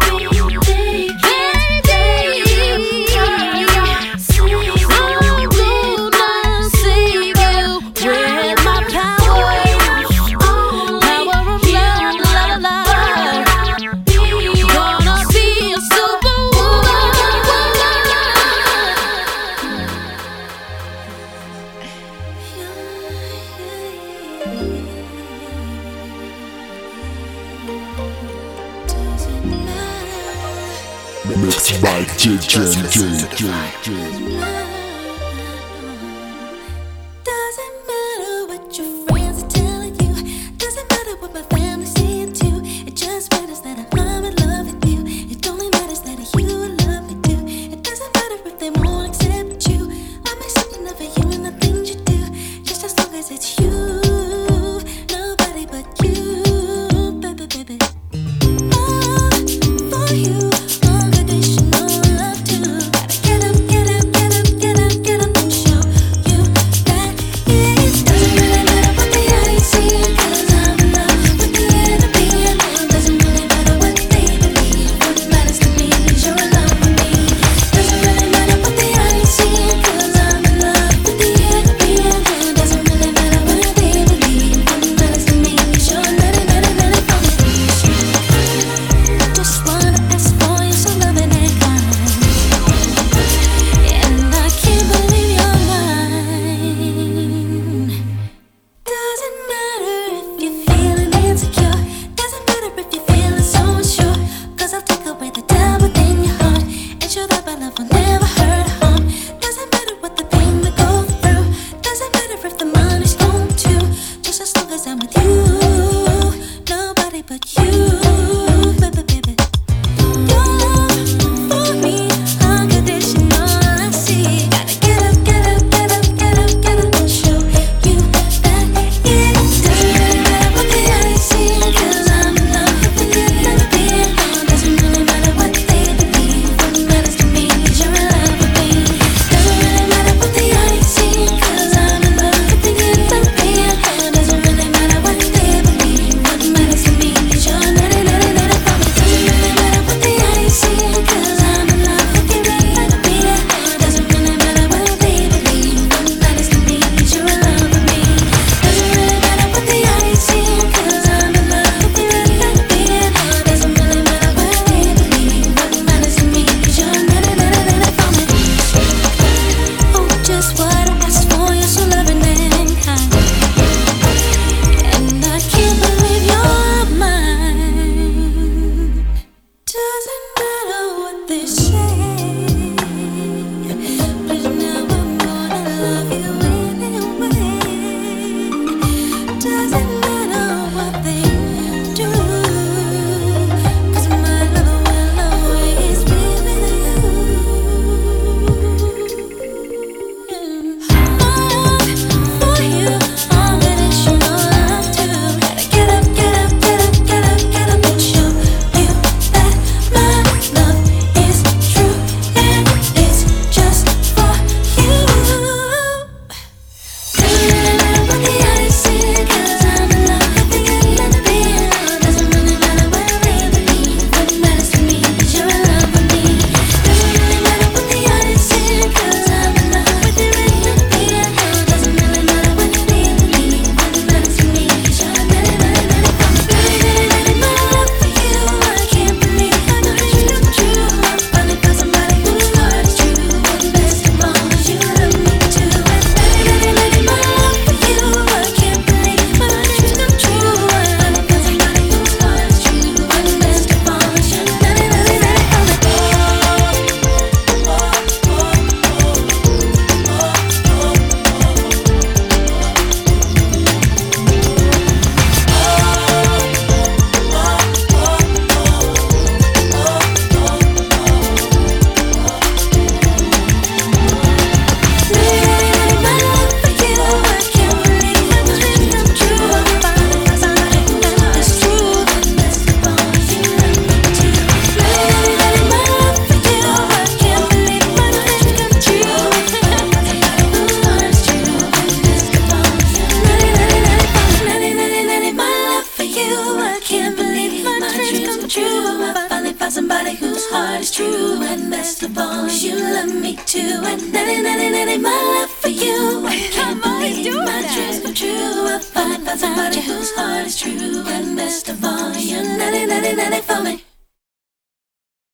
Joule. 33.42 34.01